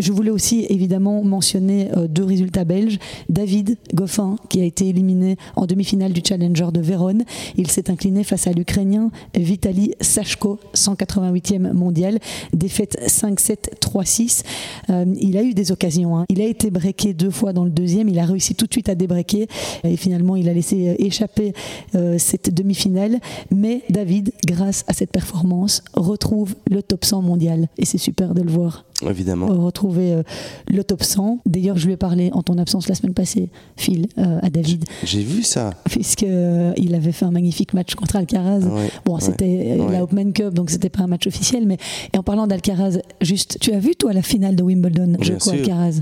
Je 0.00 0.12
voulais 0.12 0.30
aussi 0.30 0.66
évidemment 0.68 1.22
mentionner 1.22 1.88
euh, 1.96 2.06
deux 2.08 2.24
résultats 2.24 2.64
belges. 2.64 2.98
David 3.28 3.76
Goffin, 3.94 4.36
qui 4.48 4.60
a 4.60 4.64
été 4.64 4.88
éliminé 4.88 5.36
en 5.56 5.66
demi-finale 5.66 6.12
du 6.12 6.22
Challenger 6.26 6.68
de 6.72 6.80
Vérone. 6.80 7.24
Il 7.56 7.70
s'est 7.70 7.90
incliné 7.90 8.24
face 8.24 8.46
à 8.46 8.52
l'Ukrainien 8.52 9.10
Vitali 9.34 9.94
Sachko, 10.00 10.58
188e 10.74 11.72
mondial. 11.72 12.18
Défaite 12.52 12.98
5-7, 13.06 13.78
3-6. 13.80 14.42
Euh, 14.90 15.04
il 15.20 15.36
a 15.36 15.42
eu 15.42 15.54
des 15.54 15.72
occasions. 15.72 16.18
Hein. 16.18 16.24
Il 16.28 16.40
a 16.40 16.46
été 16.46 16.70
breaké 16.70 17.14
deux 17.14 17.30
fois 17.30 17.52
dans 17.52 17.64
le 17.64 17.70
deuxième. 17.70 18.08
Il 18.08 18.18
a 18.18 18.24
réussi 18.24 18.54
tout 18.54 18.66
de 18.66 18.72
suite 18.72 18.88
à 18.88 18.94
débreaker. 18.94 19.46
Et 19.84 19.96
finalement, 19.96 20.36
il 20.36 20.48
a 20.48 20.52
laissé 20.52 20.96
échapper 20.98 21.52
euh, 21.94 22.18
cette 22.18 22.52
demi-finale. 22.52 23.18
Mais 23.50 23.82
David, 23.90 24.32
grâce 24.46 24.84
à 24.88 24.92
cette 24.92 25.10
performance, 25.10 25.82
retrouve 25.94 26.54
le 26.70 26.82
top 26.82 27.04
100 27.04 27.22
mondial. 27.22 27.68
Et 27.78 27.84
c'est 27.84 27.98
super 27.98 28.34
de 28.34 28.42
le 28.42 28.50
voir. 28.50 28.84
Évidemment. 29.02 29.46
Retrouver 29.46 30.12
euh, 30.12 30.22
le 30.68 30.82
top 30.82 31.02
100. 31.02 31.40
D'ailleurs, 31.44 31.76
je 31.76 31.86
lui 31.86 31.92
ai 31.92 31.96
parlé 31.96 32.30
en 32.32 32.42
ton 32.42 32.56
absence 32.56 32.88
la 32.88 32.94
semaine 32.94 33.12
passée, 33.12 33.50
Phil, 33.76 34.08
euh, 34.16 34.38
à 34.42 34.48
David. 34.48 34.84
J'ai 35.04 35.22
vu 35.22 35.42
ça. 35.42 35.74
Puisqu'il 35.84 36.28
euh, 36.30 36.72
il 36.76 36.94
avait 36.94 37.12
fait 37.12 37.26
un 37.26 37.30
magnifique 37.30 37.74
match 37.74 37.94
contre 37.94 38.16
Alcaraz. 38.16 38.60
bon, 39.04 39.18
c'était 39.20 39.76
la 39.90 40.02
Open 40.02 40.32
Cup, 40.32 40.54
donc 40.54 40.70
c'était 40.70 40.88
pas 40.88 41.02
un 41.02 41.08
match 41.08 41.26
officiel. 41.26 41.66
Mais 41.66 41.76
et 42.14 42.18
en 42.18 42.22
parlant 42.22 42.46
d'Alcaraz, 42.46 42.98
juste, 43.20 43.58
tu 43.60 43.72
as 43.72 43.78
vu 43.78 43.96
toi 43.96 44.12
la 44.12 44.22
finale 44.22 44.56
de 44.56 44.62
Wimbledon, 44.62 45.16
Joko 45.20 45.50
Alcaraz 45.50 46.00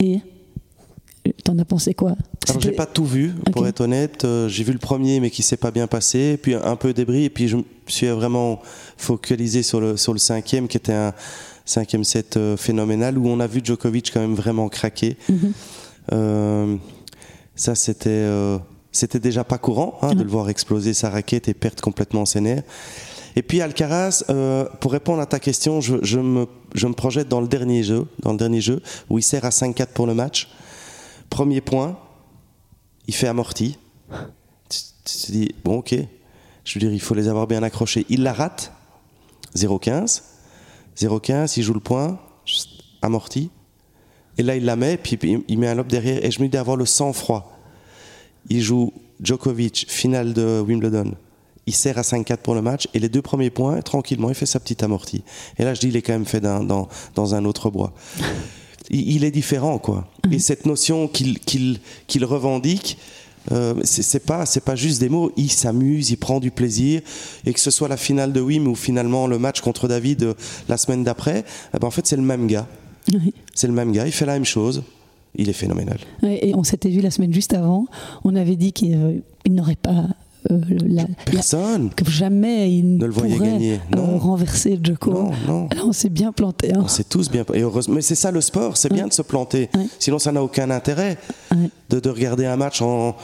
Et 0.00 0.20
T'en 1.42 1.58
as 1.58 1.64
pensé 1.64 1.94
quoi? 1.94 2.16
Alors 2.50 2.60
j'ai 2.60 2.72
pas 2.72 2.84
tout 2.84 3.06
vu, 3.06 3.32
pour 3.52 3.66
être 3.66 3.80
honnête. 3.80 4.26
j'ai 4.48 4.62
vu 4.62 4.72
le 4.72 4.78
premier, 4.78 5.20
mais 5.20 5.30
qui 5.30 5.42
s'est 5.42 5.56
pas 5.56 5.70
bien 5.70 5.86
passé, 5.86 6.38
puis 6.40 6.54
un 6.54 6.76
peu 6.76 6.92
débris, 6.92 7.24
et 7.24 7.30
puis 7.30 7.48
je 7.48 7.56
me 7.56 7.64
suis 7.86 8.08
vraiment 8.08 8.60
focalisé 8.98 9.62
sur 9.62 9.80
le 9.80 9.96
sur 9.96 10.12
le 10.12 10.18
cinquième, 10.18 10.68
qui 10.68 10.76
était 10.76 10.92
un 10.92 11.14
cinquième 11.64 12.04
set 12.04 12.36
euh, 12.36 12.56
phénoménal 12.56 13.18
où 13.18 13.28
on 13.28 13.40
a 13.40 13.46
vu 13.46 13.60
Djokovic 13.62 14.10
quand 14.12 14.20
même 14.20 14.34
vraiment 14.34 14.68
craquer. 14.68 15.16
Mhm. 15.28 15.52
Euh, 16.12 16.76
ça, 17.56 17.74
c'était 17.74 18.10
euh, 18.10 18.58
c'était 18.92 19.20
déjà 19.20 19.44
pas 19.44 19.58
courant 19.58 19.98
hein, 20.02 20.14
de 20.14 20.22
le 20.22 20.28
voir 20.28 20.48
exploser 20.48 20.94
sa 20.94 21.10
raquette 21.10 21.48
et 21.48 21.54
perdre 21.54 21.82
complètement 21.82 22.26
ses 22.26 22.40
nerfs. 22.40 22.62
Et 23.36 23.42
puis 23.42 23.60
Alcaraz, 23.60 24.22
pour 24.78 24.92
répondre 24.92 25.20
à 25.20 25.26
ta 25.26 25.40
question, 25.40 25.80
je, 25.80 25.96
je, 26.02 26.20
me, 26.20 26.46
je, 26.74 26.86
me, 26.86 26.92
projette 26.92 27.26
dans 27.26 27.40
le 27.40 27.48
dernier 27.48 27.82
jeu, 27.82 28.06
dans 28.20 28.30
le 28.30 28.38
dernier 28.38 28.60
jeu 28.60 28.80
où 29.10 29.18
il 29.18 29.22
sert 29.22 29.44
à 29.44 29.48
5-4 29.48 29.88
pour 29.88 30.06
le 30.06 30.14
match. 30.14 30.48
Premier 31.30 31.60
point, 31.60 31.98
il 33.08 33.14
fait 33.14 33.26
amorti. 33.26 33.76
Tu, 34.68 34.78
te 35.04 35.32
dis 35.32 35.54
bon 35.64 35.78
ok, 35.78 35.96
je 36.64 36.74
veux 36.74 36.80
dire 36.80 36.92
il 36.92 37.00
faut 37.00 37.14
les 37.14 37.26
avoir 37.26 37.48
bien 37.48 37.64
accrochés. 37.64 38.06
Il 38.08 38.22
la 38.22 38.32
rate, 38.32 38.72
0-15. 39.56 40.22
0,15, 40.96 41.54
il 41.56 41.62
joue 41.62 41.74
le 41.74 41.80
point, 41.80 42.18
amorti. 43.02 43.50
Et 44.38 44.42
là, 44.42 44.56
il 44.56 44.64
la 44.64 44.76
met, 44.76 44.96
puis 44.96 45.18
il 45.48 45.58
met 45.58 45.68
un 45.68 45.74
lob 45.74 45.86
derrière. 45.86 46.24
Et 46.24 46.30
je 46.30 46.40
me 46.40 46.46
dis 46.46 46.50
d'avoir 46.50 46.76
le 46.76 46.86
sang-froid. 46.86 47.56
Il 48.48 48.60
joue 48.62 48.92
Djokovic, 49.20 49.86
finale 49.88 50.32
de 50.32 50.60
Wimbledon. 50.66 51.14
Il 51.66 51.74
sert 51.74 51.98
à 51.98 52.02
5-4 52.02 52.38
pour 52.38 52.54
le 52.54 52.62
match. 52.62 52.88
Et 52.94 52.98
les 52.98 53.08
deux 53.08 53.22
premiers 53.22 53.50
points, 53.50 53.80
tranquillement, 53.80 54.28
il 54.28 54.34
fait 54.34 54.46
sa 54.46 54.60
petite 54.60 54.82
amortie. 54.82 55.22
Et 55.58 55.64
là, 55.64 55.74
je 55.74 55.80
dis, 55.80 55.88
il 55.88 55.96
est 55.96 56.02
quand 56.02 56.12
même 56.12 56.26
fait 56.26 56.40
dans, 56.40 56.62
dans, 56.62 56.88
dans 57.14 57.34
un 57.34 57.44
autre 57.44 57.70
bois. 57.70 57.92
Il, 58.90 59.24
est 59.24 59.30
différent, 59.30 59.78
quoi. 59.78 60.06
Et 60.30 60.38
cette 60.38 60.66
notion 60.66 61.08
qu'il 61.08 61.78
revendique, 62.22 62.98
euh, 63.52 63.74
c'est 63.84 64.24
pas 64.24 64.46
c'est 64.46 64.64
pas 64.64 64.76
juste 64.76 65.00
des 65.00 65.08
mots. 65.08 65.32
Il 65.36 65.50
s'amuse, 65.50 66.10
il 66.10 66.16
prend 66.16 66.40
du 66.40 66.50
plaisir, 66.50 67.02
et 67.44 67.52
que 67.52 67.60
ce 67.60 67.70
soit 67.70 67.88
la 67.88 67.96
finale 67.96 68.32
de 68.32 68.40
Wim 68.40 68.66
ou 68.66 68.74
finalement 68.74 69.26
le 69.26 69.38
match 69.38 69.60
contre 69.60 69.88
David 69.88 70.22
euh, 70.22 70.34
la 70.68 70.76
semaine 70.76 71.04
d'après, 71.04 71.44
eh 71.74 71.78
ben 71.78 71.86
en 71.86 71.90
fait 71.90 72.06
c'est 72.06 72.16
le 72.16 72.22
même 72.22 72.46
gars. 72.46 72.66
C'est 73.54 73.66
le 73.66 73.74
même 73.74 73.92
gars, 73.92 74.06
il 74.06 74.12
fait 74.12 74.26
la 74.26 74.32
même 74.32 74.46
chose. 74.46 74.82
Il 75.36 75.48
est 75.48 75.54
phénoménal. 75.54 75.98
et 76.22 76.54
on 76.54 76.62
s'était 76.62 76.88
vu 76.88 77.00
la 77.00 77.10
semaine 77.10 77.34
juste 77.34 77.54
avant. 77.54 77.86
On 78.22 78.36
avait 78.36 78.54
dit 78.54 78.72
qu'il 78.72 78.94
euh, 78.94 79.18
n'aurait 79.48 79.74
pas 79.74 80.06
euh, 80.50 80.58
Personne. 81.24 81.90
que 81.90 82.08
jamais 82.10 82.72
il 82.72 82.98
ne 82.98 83.06
le 83.06 83.12
pourrait 83.12 83.38
gagner. 83.38 83.80
Non. 83.94 84.18
renverser 84.18 84.78
Djoko. 84.82 85.12
Non, 85.12 85.30
non. 85.46 85.68
on 85.84 85.92
s'est 85.92 86.10
bien 86.10 86.32
planté. 86.32 86.72
Hein. 86.72 86.80
On 86.84 86.88
s'est 86.88 87.04
tous 87.04 87.30
bien 87.30 87.44
et 87.54 87.62
heureusement. 87.62 87.94
Mais 87.94 88.02
c'est 88.02 88.14
ça 88.14 88.30
le 88.30 88.40
sport, 88.40 88.76
c'est 88.76 88.92
bien 88.92 89.06
de 89.06 89.12
se 89.12 89.22
planter. 89.22 89.70
Sinon, 89.98 90.18
ça 90.18 90.32
n'a 90.32 90.42
aucun 90.42 90.70
intérêt 90.70 91.18
de, 91.90 92.00
de, 92.00 92.10
regarder 92.10 92.46
un 92.46 92.56
match 92.56 92.82
en, 92.82 93.16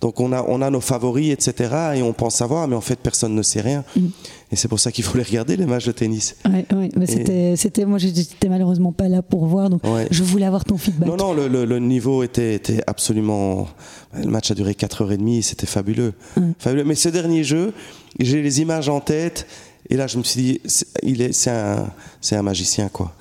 donc 0.00 0.20
on 0.20 0.32
a, 0.32 0.44
on 0.46 0.62
a 0.62 0.70
nos 0.70 0.80
favoris, 0.80 1.32
etc. 1.32 1.74
Et 1.96 2.02
on 2.02 2.12
pense 2.12 2.36
savoir, 2.36 2.68
mais 2.68 2.76
en 2.76 2.80
fait 2.80 2.98
personne 2.98 3.34
ne 3.34 3.42
sait 3.42 3.60
rien. 3.60 3.84
Mm. 3.96 4.06
Et 4.50 4.56
c'est 4.56 4.68
pour 4.68 4.80
ça 4.80 4.92
qu'il 4.92 5.04
faut 5.04 5.18
les 5.18 5.24
regarder 5.24 5.56
les 5.56 5.66
matchs 5.66 5.86
de 5.86 5.92
tennis. 5.92 6.36
Oui, 6.46 6.64
ouais, 6.72 6.90
mais 6.96 7.06
c'était, 7.06 7.56
c'était, 7.56 7.84
moi 7.84 7.98
j'étais 7.98 8.48
malheureusement 8.48 8.92
pas 8.92 9.08
là 9.08 9.22
pour 9.22 9.46
voir, 9.46 9.70
donc 9.70 9.82
je 10.10 10.22
voulais 10.22 10.46
avoir 10.46 10.64
ton 10.64 10.78
feedback. 10.78 11.08
Non, 11.08 11.16
non, 11.16 11.34
le, 11.34 11.48
le, 11.48 11.78
niveau 11.78 12.22
était, 12.22 12.54
était, 12.54 12.80
absolument. 12.86 13.68
Le 14.14 14.28
match 14.28 14.50
a 14.50 14.54
duré 14.54 14.72
4h30, 14.72 15.42
c'était 15.42 15.66
fabuleux. 15.66 16.14
fabuleux. 16.58 16.84
Mais 16.84 16.94
ce 16.94 17.08
dernier 17.08 17.44
jeu, 17.44 17.74
j'ai 18.18 18.40
les 18.40 18.60
images 18.60 18.88
en 18.88 19.00
tête, 19.00 19.46
et 19.90 19.96
là 19.96 20.06
je 20.06 20.16
me 20.16 20.22
suis 20.22 20.40
dit, 20.40 20.60
c'est, 20.64 20.86
il 21.02 21.20
est, 21.20 21.32
c'est 21.32 21.50
un, 21.50 21.90
c'est 22.20 22.36
un 22.36 22.42
magicien 22.42 22.88
quoi. 22.88 23.12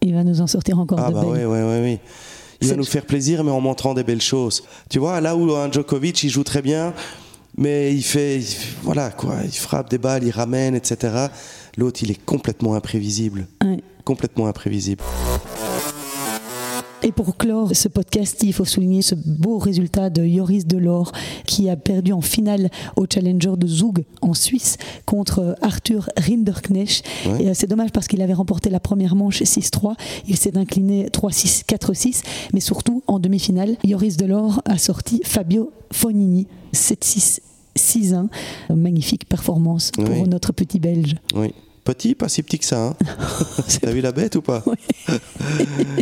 Il 0.00 0.14
va 0.14 0.22
nous 0.22 0.40
en 0.40 0.46
sortir 0.46 0.78
encore 0.78 1.00
ah 1.00 1.08
de 1.08 1.14
bah 1.14 1.24
oui, 1.26 1.40
oui, 1.44 1.58
oui, 1.60 1.80
oui. 1.82 1.98
Il 2.60 2.68
va 2.68 2.76
nous 2.76 2.84
faire 2.84 3.06
plaisir, 3.06 3.44
mais 3.44 3.50
en 3.50 3.60
montrant 3.60 3.94
des 3.94 4.02
belles 4.02 4.20
choses. 4.20 4.64
Tu 4.90 4.98
vois, 4.98 5.20
là 5.20 5.36
où 5.36 5.54
un 5.54 5.70
Djokovic, 5.70 6.22
il 6.24 6.30
joue 6.30 6.44
très 6.44 6.62
bien, 6.62 6.92
mais 7.56 7.94
il 7.94 8.02
fait, 8.02 8.40
voilà 8.82 9.10
quoi, 9.10 9.36
il 9.44 9.52
frappe 9.52 9.90
des 9.90 9.98
balles, 9.98 10.24
il 10.24 10.30
ramène, 10.30 10.74
etc. 10.74 11.26
L'autre, 11.76 12.00
il 12.02 12.10
est 12.10 12.24
complètement 12.24 12.74
imprévisible. 12.74 13.46
Complètement 14.04 14.48
imprévisible. 14.48 15.04
Et 17.02 17.12
pour 17.12 17.36
clore 17.36 17.70
ce 17.74 17.86
podcast, 17.86 18.42
il 18.42 18.52
faut 18.52 18.64
souligner 18.64 19.02
ce 19.02 19.14
beau 19.14 19.58
résultat 19.58 20.10
de 20.10 20.26
Joris 20.26 20.66
Delors 20.66 21.12
qui 21.46 21.70
a 21.70 21.76
perdu 21.76 22.12
en 22.12 22.20
finale 22.20 22.70
au 22.96 23.06
Challenger 23.12 23.52
de 23.56 23.68
Zug 23.68 24.04
en 24.20 24.34
Suisse 24.34 24.78
contre 25.06 25.56
Arthur 25.62 26.08
Rinderknecht. 26.16 27.04
Euh, 27.26 27.52
c'est 27.54 27.68
dommage 27.68 27.92
parce 27.92 28.08
qu'il 28.08 28.20
avait 28.20 28.32
remporté 28.32 28.68
la 28.68 28.80
première 28.80 29.14
manche 29.14 29.42
6-3. 29.42 29.94
Il 30.26 30.36
s'est 30.36 30.56
incliné 30.58 31.06
3-6, 31.06 31.64
4-6. 31.66 32.22
Mais 32.52 32.60
surtout, 32.60 33.02
en 33.06 33.20
demi-finale, 33.20 33.76
Joris 33.84 34.16
Delors 34.16 34.60
a 34.64 34.76
sorti 34.76 35.20
Fabio 35.24 35.70
Fognini 35.92 36.48
7-6. 36.74 37.40
6-1. 37.76 38.26
Magnifique 38.74 39.28
performance 39.28 39.92
pour 39.92 40.26
notre 40.26 40.52
petit 40.52 40.80
Belge. 40.80 41.14
Oui. 41.34 41.54
Petit, 41.88 42.14
pas 42.14 42.28
si 42.28 42.42
petit 42.42 42.58
que 42.58 42.66
ça. 42.66 42.88
Hein. 42.88 42.96
T'as 43.80 43.90
vu 43.90 44.02
la 44.02 44.12
bête 44.12 44.36
ou 44.36 44.42
pas 44.42 44.62
oui. 44.66 44.76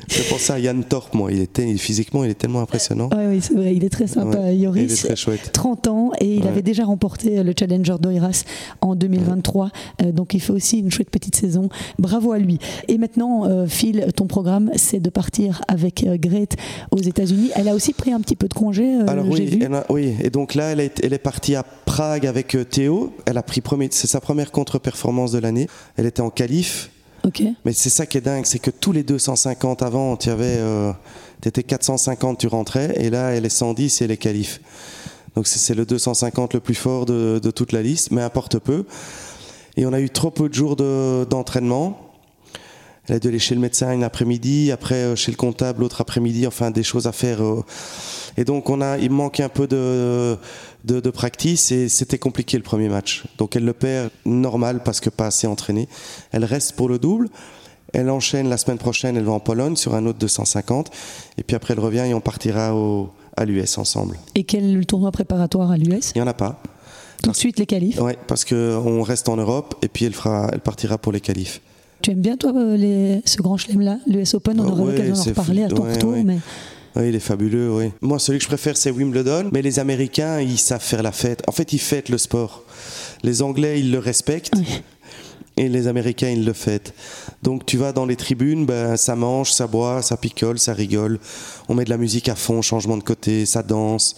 C'est 0.09 0.29
pour 0.29 0.40
ça 0.40 0.59
Yann 0.59 0.83
Torp, 0.83 1.14
moi. 1.14 1.31
Il 1.31 1.40
était, 1.40 1.77
physiquement, 1.77 2.25
il 2.25 2.31
est 2.31 2.35
tellement 2.35 2.61
impressionnant. 2.61 3.09
Oui, 3.16 3.38
c'est 3.40 3.55
vrai. 3.55 3.72
Il 3.72 3.85
est 3.85 3.88
très 3.88 4.09
sympa, 4.09 4.51
Yoris. 4.51 4.83
Il 4.83 4.92
est 4.92 4.96
très 4.96 5.14
chouette. 5.14 5.51
30 5.53 5.87
ans 5.87 6.11
et 6.18 6.35
il 6.35 6.49
avait 6.49 6.62
déjà 6.62 6.85
remporté 6.85 7.40
le 7.44 7.53
Challenger 7.57 7.94
d'Oiras 8.01 8.42
en 8.81 8.96
2023. 8.96 9.70
Euh, 10.03 10.11
donc 10.11 10.35
il 10.35 10.40
fait 10.40 10.53
aussi 10.53 10.81
une 10.81 10.90
chouette 10.90 11.09
petite 11.09 11.37
saison. 11.37 11.68
Bravo 12.01 12.33
à 12.33 12.40
lui. 12.40 12.59
Et 12.88 12.99
maintenant, 12.99 13.44
euh, 13.44 13.68
Phil, 13.68 14.07
ton 14.16 14.27
programme, 14.27 14.72
c'est 14.75 14.99
de 14.99 15.11
partir 15.11 15.62
avec 15.68 16.03
euh, 16.03 16.16
Grete 16.18 16.57
aux 16.90 17.01
États-Unis. 17.01 17.51
Elle 17.55 17.68
a 17.68 17.77
aussi 17.77 17.92
pris 17.92 18.12
un 18.12 18.20
petit 18.20 18.35
peu 18.35 18.49
de 18.49 18.55
congé. 18.55 18.96
Alors 19.07 19.29
oui, 19.29 19.46
vu. 19.46 19.68
oui. 19.90 20.16
Et 20.20 20.31
donc 20.31 20.57
là, 20.57 20.72
elle 20.72 20.81
est, 20.81 20.99
elle 21.05 21.12
est 21.12 21.18
partie 21.18 21.55
à 21.55 21.62
Prague 21.62 22.27
avec 22.27 22.57
Théo. 22.70 23.12
Elle 23.25 23.38
a 23.38 23.44
pris 23.44 23.62
c'est 23.90 24.09
sa 24.09 24.20
première 24.20 24.51
contre-performance 24.51 25.31
de 25.31 25.38
l'année. 25.38 25.68
Elle 25.96 26.06
était 26.06 26.22
en 26.22 26.30
qualif. 26.30 26.90
Mais 27.64 27.72
c'est 27.72 27.90
ça 27.90 28.06
qui 28.06 28.18
est 28.18 28.20
dingue, 28.20 28.46
c'est 28.46 28.60
que 28.60 28.70
tous 28.70 28.92
les 28.92 29.02
250 29.02 29.82
avant, 29.82 30.16
tu 30.16 30.30
avais, 30.30 30.58
euh, 30.58 30.92
étais 31.44 31.64
450, 31.64 32.38
tu 32.38 32.46
rentrais, 32.46 32.94
et 32.96 33.10
là, 33.10 33.30
elle 33.30 33.44
est 33.44 33.50
110 33.50 34.00
et 34.00 34.04
elle 34.04 34.10
est 34.12 34.16
qualif. 34.16 34.60
Donc 35.34 35.46
c'est 35.46 35.74
le 35.74 35.84
250 35.84 36.54
le 36.54 36.60
plus 36.60 36.74
fort 36.74 37.04
de, 37.04 37.50
toute 37.54 37.72
la 37.72 37.82
liste, 37.82 38.10
mais 38.10 38.22
importe 38.22 38.58
peu. 38.58 38.86
Et 39.76 39.84
on 39.84 39.92
a 39.92 40.00
eu 40.00 40.08
trop 40.08 40.30
peu 40.30 40.48
de 40.48 40.54
jours 40.54 40.76
d'entraînement. 40.76 42.12
elle 43.06 43.16
a 43.16 43.18
dû 43.18 43.28
aller 43.28 43.38
chez 43.38 43.54
le 43.54 43.60
médecin 43.60 43.92
une 43.92 44.04
après-midi, 44.04 44.72
après 44.72 44.94
euh, 44.94 45.16
chez 45.16 45.30
le 45.30 45.36
comptable 45.36 45.80
l'autre 45.82 46.00
après-midi, 46.00 46.46
enfin 46.46 46.70
des 46.70 46.82
choses 46.82 47.06
à 47.06 47.12
faire. 47.12 47.42
Euh. 47.42 47.62
Et 48.38 48.44
donc 48.44 48.70
on 48.70 48.80
a, 48.80 48.96
il 48.96 49.10
manque 49.10 49.40
un 49.40 49.50
peu 49.50 49.66
de, 49.66 50.38
de, 50.87 51.01
de 51.01 51.11
practice 51.11 51.72
et 51.72 51.88
c'était 51.88 52.18
compliqué 52.18 52.57
le 52.57 52.62
premier 52.62 52.88
match. 52.88 53.25
Donc 53.38 53.57
elle 53.57 53.64
le 53.64 53.72
perd 53.72 54.11
normal 54.25 54.83
parce 54.85 55.01
que 55.01 55.11
pas 55.11 55.27
assez 55.27 55.46
entraînée. 55.46 55.88
Elle 56.33 56.44
reste 56.44 56.75
pour 56.77 56.88
le 56.88 56.99
double. 56.99 57.29
Elle 57.92 58.11
enchaîne 58.11 58.49
la 58.49 58.57
semaine 58.57 58.79
prochaine, 58.79 59.16
elle 59.16 59.25
va 59.25 59.33
en 59.33 59.40
Pologne 59.40 59.77
sur 59.77 59.94
un 59.94 60.07
autre 60.07 60.18
250. 60.18 60.90
Et 61.38 61.42
puis 61.42 61.57
après 61.57 61.75
elle 61.75 61.81
revient 61.81 62.05
et 62.07 62.14
on 62.14 62.20
partira 62.20 62.75
au, 62.75 63.11
à 63.37 63.44
l'US 63.44 63.79
ensemble. 63.79 64.18
Et 64.35 64.44
quel 64.44 64.87
tournoi 64.87 65.11
préparatoire 65.11 65.70
à 65.70 65.77
l'US 65.77 66.12
Il 66.14 66.18
n'y 66.18 66.22
en 66.22 66.27
a 66.27 66.35
pas. 66.35 66.61
Tout 67.22 67.31
de 67.31 67.37
suite 67.37 67.59
les 67.59 67.66
qualifs 67.66 67.99
Oui, 68.01 68.12
parce 68.27 68.44
qu'on 68.44 69.03
reste 69.03 69.29
en 69.29 69.37
Europe 69.37 69.75
et 69.83 69.88
puis 69.88 70.05
elle, 70.05 70.14
fera, 70.14 70.49
elle 70.53 70.61
partira 70.61 70.99
pour 70.99 71.12
les 71.12 71.20
qualifs. 71.20 71.61
Tu 72.03 72.11
aimes 72.11 72.20
bien 72.20 72.37
toi 72.37 72.53
euh, 72.55 72.77
les, 72.77 73.22
ce 73.25 73.40
grand 73.40 73.57
chelem-là, 73.57 73.99
l'US 74.07 74.35
Open? 74.35 74.61
On 74.61 74.68
aura 74.68 74.85
l'occasion 74.92 75.14
d'en 75.14 75.22
reparler 75.22 75.64
à 75.64 75.68
ton 75.68 75.83
retour. 75.85 76.14
Mais... 76.25 76.38
Oui, 76.96 77.09
il 77.09 77.14
est 77.14 77.20
fabuleux, 77.20 77.70
oui. 77.70 77.92
Moi, 78.00 78.18
celui 78.18 78.38
que 78.38 78.44
je 78.44 78.48
préfère, 78.48 78.76
c'est 78.76 78.90
Wimbledon. 78.90 79.50
Mais 79.52 79.62
les 79.62 79.78
Américains, 79.78 80.40
ils 80.40 80.59
savent 80.59 80.82
faire 80.82 81.02
la 81.02 81.12
fête. 81.12 81.42
En 81.46 81.52
fait, 81.52 81.72
ils 81.72 81.78
fêtent 81.78 82.09
le 82.09 82.18
sport. 82.18 82.64
Les 83.22 83.42
Anglais, 83.42 83.80
ils 83.80 83.90
le 83.90 83.98
respectent. 83.98 84.52
Et 85.59 85.68
les 85.70 85.87
Américains, 85.87 86.28
ils 86.28 86.44
le 86.44 86.52
fêtent. 86.52 86.92
Donc 87.42 87.64
tu 87.64 87.78
vas 87.78 87.92
dans 87.92 88.04
les 88.04 88.16
tribunes, 88.16 88.66
ben, 88.66 88.96
ça 88.98 89.16
mange, 89.16 89.52
ça 89.52 89.66
boit, 89.66 90.02
ça 90.02 90.18
picole, 90.18 90.59
ça 90.59 90.74
rigole. 90.74 91.18
On 91.68 91.74
met 91.74 91.85
de 91.85 91.90
la 91.90 91.96
musique 91.96 92.28
à 92.28 92.35
fond, 92.35 92.61
changement 92.61 92.98
de 92.98 93.02
côté, 93.02 93.46
ça 93.46 93.62
danse. 93.62 94.16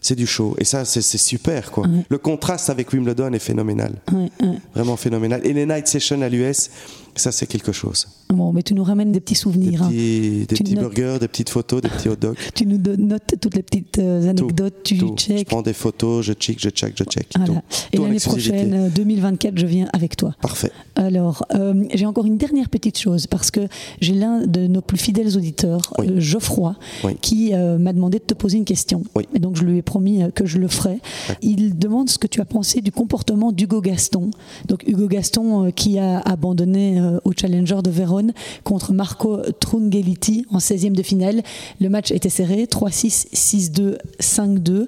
C'est 0.00 0.16
du 0.16 0.26
show. 0.26 0.56
Et 0.58 0.64
ça, 0.64 0.84
c'est 0.84 1.00
super. 1.00 1.70
Quoi. 1.70 1.86
Le 2.08 2.18
contraste 2.18 2.68
avec 2.68 2.92
Wimbledon 2.92 3.32
est 3.32 3.38
phénoménal. 3.38 3.94
Ouais, 4.12 4.28
ouais. 4.40 4.56
Vraiment 4.74 4.96
phénoménal. 4.96 5.40
Et 5.46 5.52
les 5.52 5.64
night 5.64 5.86
sessions 5.86 6.20
à 6.22 6.28
l'US, 6.28 6.70
ça, 7.14 7.30
c'est 7.32 7.46
quelque 7.46 7.72
chose. 7.72 8.06
Bon, 8.30 8.52
mais 8.52 8.62
tu 8.62 8.72
nous 8.74 8.84
ramènes 8.84 9.12
des 9.12 9.20
petits 9.20 9.34
Des 9.34 9.38
souvenirs. 9.40 9.82
hein. 9.82 9.90
des 9.90 10.46
Tu 10.48 10.62
petits 10.62 10.74
notes- 10.74 10.84
burgers, 10.94 11.18
des 11.20 11.28
petites 11.28 11.50
photos, 11.50 11.82
des 11.82 11.88
petits 11.90 12.08
hot 12.08 12.16
dogs. 12.16 12.36
Tu 12.54 12.64
nous 12.66 12.78
notes 12.98 13.34
toutes 13.40 13.54
les 13.56 13.62
petites 13.62 13.98
euh, 13.98 14.22
Tout, 14.34 14.44
anecdotes, 14.44 14.74
tu 14.82 14.96
tout. 14.98 15.14
Je 15.18 15.22
check. 15.24 15.48
prends 15.48 15.60
des 15.62 15.72
photos, 15.74 16.24
je 16.24 16.32
check, 16.32 16.58
je 16.58 16.70
check, 16.70 16.94
je 16.96 17.04
check. 17.04 17.28
Voilà. 17.36 17.62
Et 17.92 17.98
l'année 17.98 18.18
prochaine, 18.20 18.72
euh, 18.74 18.88
2024, 18.88 19.58
je 19.58 19.66
viens 19.66 19.88
avec 19.92 20.16
toi. 20.16 20.34
Parfait. 20.40 20.72
Alors, 20.94 21.44
euh, 21.54 21.84
j'ai 21.94 22.06
encore 22.06 22.24
une 22.24 22.38
dernière 22.38 22.68
petite 22.70 22.98
chose 22.98 23.26
parce 23.26 23.50
que 23.50 23.60
j'ai 24.00 24.14
l'un 24.14 24.46
de 24.46 24.66
nos 24.66 24.80
plus 24.80 24.96
fidèles 24.98 25.36
auditeurs, 25.36 25.92
Oui. 25.98 26.06
euh, 26.08 26.20
Geoffroy, 26.20 26.74
Oui. 27.04 27.12
qui 27.20 27.52
euh, 27.54 27.76
m'a 27.78 27.92
demandé 27.92 28.18
de 28.18 28.24
te 28.24 28.34
poser 28.34 28.56
une 28.56 28.64
question. 28.64 29.02
Oui. 29.14 29.24
Et 29.34 29.38
donc, 29.38 29.56
je 29.56 29.64
lui 29.64 29.76
ai 29.78 29.82
promis 29.82 30.22
euh, 30.22 30.30
que 30.30 30.46
je 30.46 30.56
le 30.58 30.68
ferais. 30.68 31.00
Il 31.42 31.78
demande 31.78 32.08
ce 32.08 32.16
que 32.18 32.26
tu 32.26 32.40
as 32.40 32.44
pensé 32.46 32.80
du 32.80 32.92
comportement 32.92 33.52
d'Hugo 33.52 33.80
Gaston. 33.82 34.30
Donc, 34.68 34.84
Hugo 34.86 35.06
Gaston 35.08 35.66
euh, 35.66 35.70
qui 35.70 35.98
a 35.98 36.18
abandonné 36.20 37.00
euh, 37.02 37.20
au 37.24 37.32
Challenger 37.32 37.80
de 37.82 37.90
Vérone 37.90 38.32
contre 38.64 38.92
Marco 38.92 39.38
Trungelliti 39.60 40.46
en 40.50 40.58
16e 40.58 40.92
de 40.92 41.02
finale. 41.02 41.42
Le 41.80 41.88
match 41.88 42.10
était 42.10 42.28
serré 42.28 42.64
3-6, 42.64 43.32
6-2, 43.34 43.98
5-2, 44.20 44.86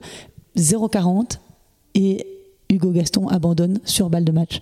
0-40 0.56 1.38
et 1.94 2.26
Hugo 2.70 2.90
Gaston 2.90 3.28
abandonne 3.28 3.80
sur 3.84 4.10
balle 4.10 4.24
de 4.24 4.32
match 4.32 4.60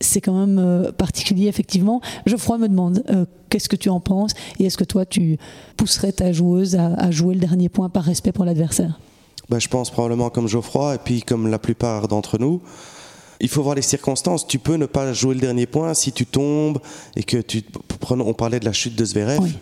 c'est 0.00 0.20
quand 0.20 0.32
même 0.32 0.58
euh, 0.58 0.92
particulier, 0.92 1.46
effectivement. 1.46 2.00
Geoffroy 2.26 2.58
me 2.58 2.68
demande 2.68 3.04
euh, 3.10 3.26
qu'est-ce 3.50 3.68
que 3.68 3.76
tu 3.76 3.90
en 3.90 4.00
penses 4.00 4.32
et 4.58 4.64
est-ce 4.64 4.78
que 4.78 4.84
toi 4.84 5.04
tu 5.04 5.38
pousserais 5.76 6.12
ta 6.12 6.32
joueuse 6.32 6.76
à, 6.76 7.10
jouer 7.10 7.34
le 7.34 7.40
dernier 7.40 7.68
point 7.68 7.88
par 7.88 8.04
respect 8.04 8.32
pour 8.32 8.44
l'adversaire? 8.44 8.98
Bah, 9.48 9.58
je 9.58 9.68
pense 9.68 9.90
probablement 9.90 10.30
comme 10.30 10.48
Geoffroy 10.48 10.94
et 10.94 10.98
puis 10.98 11.22
comme 11.22 11.48
la 11.48 11.58
plupart 11.58 12.08
d'entre 12.08 12.38
nous. 12.38 12.62
Il 13.40 13.48
faut 13.48 13.62
voir 13.62 13.74
les 13.74 13.82
circonstances. 13.82 14.46
Tu 14.46 14.58
peux 14.58 14.74
ne 14.76 14.86
pas 14.86 15.12
jouer 15.12 15.34
le 15.34 15.40
dernier 15.40 15.66
point 15.66 15.94
si 15.94 16.12
tu 16.12 16.26
tombes 16.26 16.78
et 17.16 17.22
que 17.22 17.38
tu. 17.38 17.62
On 18.10 18.34
parlait 18.34 18.60
de 18.60 18.64
la 18.64 18.72
chute 18.72 18.94
de 18.96 19.04
Zverev. 19.04 19.40
Oui. 19.40 19.52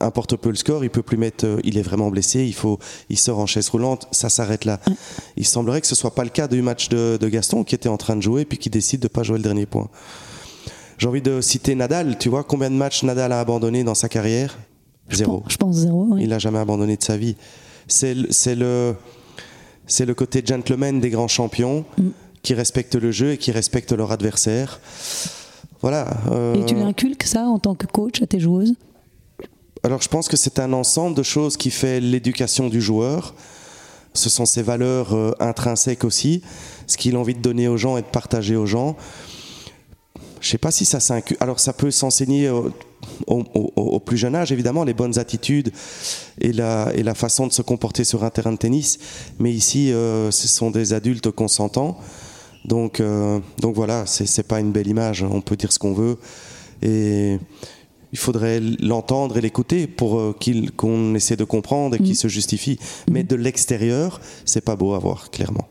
Importe 0.00 0.36
peu 0.36 0.48
le 0.48 0.54
score, 0.54 0.84
il 0.84 0.90
peut 0.90 1.02
plus 1.02 1.18
mettre. 1.18 1.44
euh, 1.46 1.60
Il 1.64 1.76
est 1.76 1.82
vraiment 1.82 2.10
blessé. 2.10 2.44
Il 2.44 2.54
faut. 2.54 2.78
Il 3.10 3.18
sort 3.18 3.38
en 3.38 3.46
chaise 3.46 3.68
roulante. 3.68 4.08
Ça 4.10 4.28
s'arrête 4.30 4.64
là. 4.64 4.80
Il 5.36 5.46
semblerait 5.46 5.80
que 5.82 5.86
ce 5.86 5.94
soit 5.94 6.14
pas 6.14 6.24
le 6.24 6.30
cas 6.30 6.48
du 6.48 6.62
match 6.62 6.88
de, 6.88 7.18
de 7.20 7.28
Gaston 7.28 7.62
qui 7.64 7.74
était 7.74 7.88
en 7.90 7.96
train 7.98 8.16
de 8.16 8.22
jouer 8.22 8.44
puis 8.46 8.56
qui 8.58 8.70
décide 8.70 9.00
de 9.00 9.08
pas 9.08 9.22
jouer 9.22 9.36
le 9.36 9.42
dernier 9.44 9.66
point. 9.66 9.88
J'ai 10.98 11.08
envie 11.08 11.22
de 11.22 11.40
citer 11.40 11.74
Nadal. 11.74 12.16
Tu 12.18 12.28
vois 12.30 12.44
combien 12.44 12.70
de 12.70 12.74
matchs 12.76 13.02
Nadal 13.02 13.32
a 13.32 13.40
abandonné 13.40 13.84
dans 13.84 13.94
sa 13.94 14.08
carrière? 14.08 14.58
Zéro. 15.10 15.42
Je 15.48 15.56
pense, 15.56 15.76
zéro. 15.76 16.06
oui. 16.10 16.22
Il 16.22 16.28
n'a 16.30 16.38
jamais 16.38 16.58
abandonné 16.58 16.96
de 16.96 17.02
sa 17.02 17.16
vie. 17.16 17.36
C'est 17.88 18.14
le, 18.14 18.28
c'est 18.30 18.54
le, 18.54 18.94
c'est 19.86 20.06
le 20.06 20.14
côté 20.14 20.42
gentleman 20.44 21.00
des 21.00 21.10
grands 21.10 21.28
champions 21.28 21.84
Mm. 21.98 22.08
Qui 22.42 22.54
respectent 22.54 22.94
le 22.96 23.10
jeu 23.12 23.32
et 23.32 23.38
qui 23.38 23.52
respectent 23.52 23.92
leur 23.92 24.12
adversaire. 24.12 24.80
Voilà. 25.82 26.06
euh, 26.30 26.54
Et 26.54 26.64
tu 26.66 26.74
l'inculques 26.74 27.22
ça 27.24 27.44
en 27.44 27.58
tant 27.58 27.74
que 27.74 27.86
coach 27.86 28.22
à 28.22 28.26
tes 28.26 28.40
joueuses? 28.40 28.74
Alors 29.82 30.02
je 30.02 30.08
pense 30.08 30.28
que 30.28 30.36
c'est 30.36 30.58
un 30.58 30.72
ensemble 30.74 31.16
de 31.16 31.22
choses 31.22 31.56
qui 31.56 31.70
fait 31.70 32.00
l'éducation 32.00 32.68
du 32.68 32.80
joueur. 32.82 33.34
Ce 34.12 34.28
sont 34.28 34.44
ses 34.44 34.62
valeurs 34.62 35.14
euh, 35.14 35.32
intrinsèques 35.40 36.04
aussi, 36.04 36.42
ce 36.86 36.96
qu'il 36.98 37.14
a 37.16 37.18
envie 37.18 37.34
de 37.34 37.40
donner 37.40 37.68
aux 37.68 37.76
gens 37.76 37.96
et 37.96 38.02
de 38.02 38.06
partager 38.06 38.56
aux 38.56 38.66
gens. 38.66 38.96
Je 40.40 40.48
sais 40.48 40.58
pas 40.58 40.70
si 40.70 40.84
ça 40.84 41.00
s'incu- 41.00 41.36
Alors 41.40 41.60
ça 41.60 41.72
peut 41.72 41.90
s'enseigner 41.90 42.48
au, 42.50 42.72
au- 43.26 43.44
au- 43.54 43.72
au 43.76 44.00
plus 44.00 44.16
jeune 44.16 44.34
âge, 44.34 44.52
évidemment, 44.52 44.84
les 44.84 44.94
bonnes 44.94 45.18
attitudes 45.18 45.70
et 46.40 46.52
la, 46.52 46.90
et 46.94 47.02
la 47.02 47.14
façon 47.14 47.46
de 47.46 47.52
se 47.52 47.62
comporter 47.62 48.04
sur 48.04 48.24
un 48.24 48.30
terrain 48.30 48.52
de 48.52 48.56
tennis. 48.58 48.98
Mais 49.38 49.52
ici, 49.52 49.92
euh, 49.92 50.30
ce 50.30 50.48
sont 50.48 50.70
des 50.70 50.92
adultes 50.92 51.30
consentants. 51.30 51.98
Donc, 52.64 53.00
euh, 53.00 53.40
donc 53.60 53.74
voilà, 53.74 54.04
c'est 54.06 54.46
pas 54.46 54.60
une 54.60 54.72
belle 54.72 54.88
image. 54.88 55.22
On 55.22 55.40
peut 55.40 55.56
dire 55.56 55.72
ce 55.72 55.78
qu'on 55.78 55.94
veut. 55.94 56.18
Et 56.82 57.38
il 58.12 58.18
faudrait 58.18 58.60
l'entendre 58.60 59.36
et 59.36 59.40
l'écouter 59.40 59.86
pour 59.86 60.18
euh, 60.18 60.36
qu'on 60.76 61.14
essaie 61.14 61.36
de 61.36 61.44
comprendre 61.44 61.96
et 61.96 61.98
qu'il 61.98 62.16
se 62.16 62.28
justifie. 62.28 62.78
Mais 63.10 63.22
de 63.22 63.36
l'extérieur, 63.36 64.20
c'est 64.44 64.64
pas 64.64 64.76
beau 64.76 64.94
à 64.94 64.98
voir, 64.98 65.30
clairement. 65.30 65.68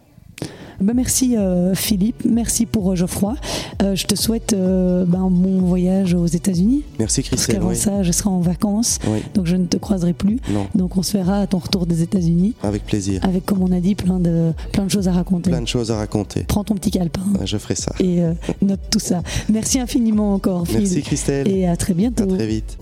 Ben, 0.81 0.93
merci 0.95 1.35
euh, 1.37 1.75
Philippe, 1.75 2.23
merci 2.25 2.65
pour 2.65 2.91
euh, 2.91 2.95
Geoffroy. 2.95 3.35
Euh, 3.81 3.95
je 3.95 4.05
te 4.05 4.15
souhaite 4.15 4.53
ben, 4.55 5.19
un 5.19 5.29
bon 5.29 5.59
voyage 5.61 6.13
aux 6.13 6.25
États-Unis. 6.25 6.83
Merci 6.99 7.21
Parce 7.21 7.29
Christelle. 7.29 7.55
qu'avant 7.55 7.69
oui. 7.69 7.75
ça, 7.75 8.01
je 8.03 8.11
serai 8.11 8.29
en 8.29 8.39
vacances, 8.39 8.99
Oui. 9.07 9.19
donc 9.33 9.45
je 9.45 9.55
ne 9.55 9.65
te 9.65 9.77
croiserai 9.77 10.13
plus. 10.13 10.39
Non, 10.51 10.67
Donc 10.75 10.95
on 10.97 11.03
se 11.03 11.13
verra 11.17 11.39
à 11.41 11.47
ton 11.47 11.57
retour 11.57 11.85
des 11.85 12.01
États-Unis, 12.01 12.53
avec 12.63 12.85
plaisir. 12.85 13.19
avec, 13.23 13.45
comme 13.45 13.61
on 13.61 13.71
a 13.71 13.79
dit, 13.79 13.95
plein 13.95 14.19
de, 14.19 14.51
plein 14.71 14.85
de 14.85 14.91
choses 14.91 15.07
à 15.07 15.11
raconter. 15.11 15.49
Plein 15.51 15.61
de 15.61 15.67
choses 15.67 15.91
à 15.91 15.97
raconter. 15.97 16.43
Prends 16.47 16.63
ton 16.63 16.75
petit 16.75 16.91
calepin 16.91 17.21
Je 17.43 17.57
ferai 17.57 17.75
ça. 17.75 17.93
et 17.99 18.19
note 18.61 18.79
tout 18.89 18.99
ça. 18.99 19.21
Merci 19.49 19.79
infiniment 19.79 20.33
encore, 20.33 20.65
Phil. 20.67 20.79
Merci 20.79 21.01
Christelle. 21.01 21.47
Et 21.47 21.67
à 21.67 21.75
très 21.75 21.93
bientôt. 21.93 22.23
À 22.23 22.27
très 22.37 22.47
vite. 22.47 22.77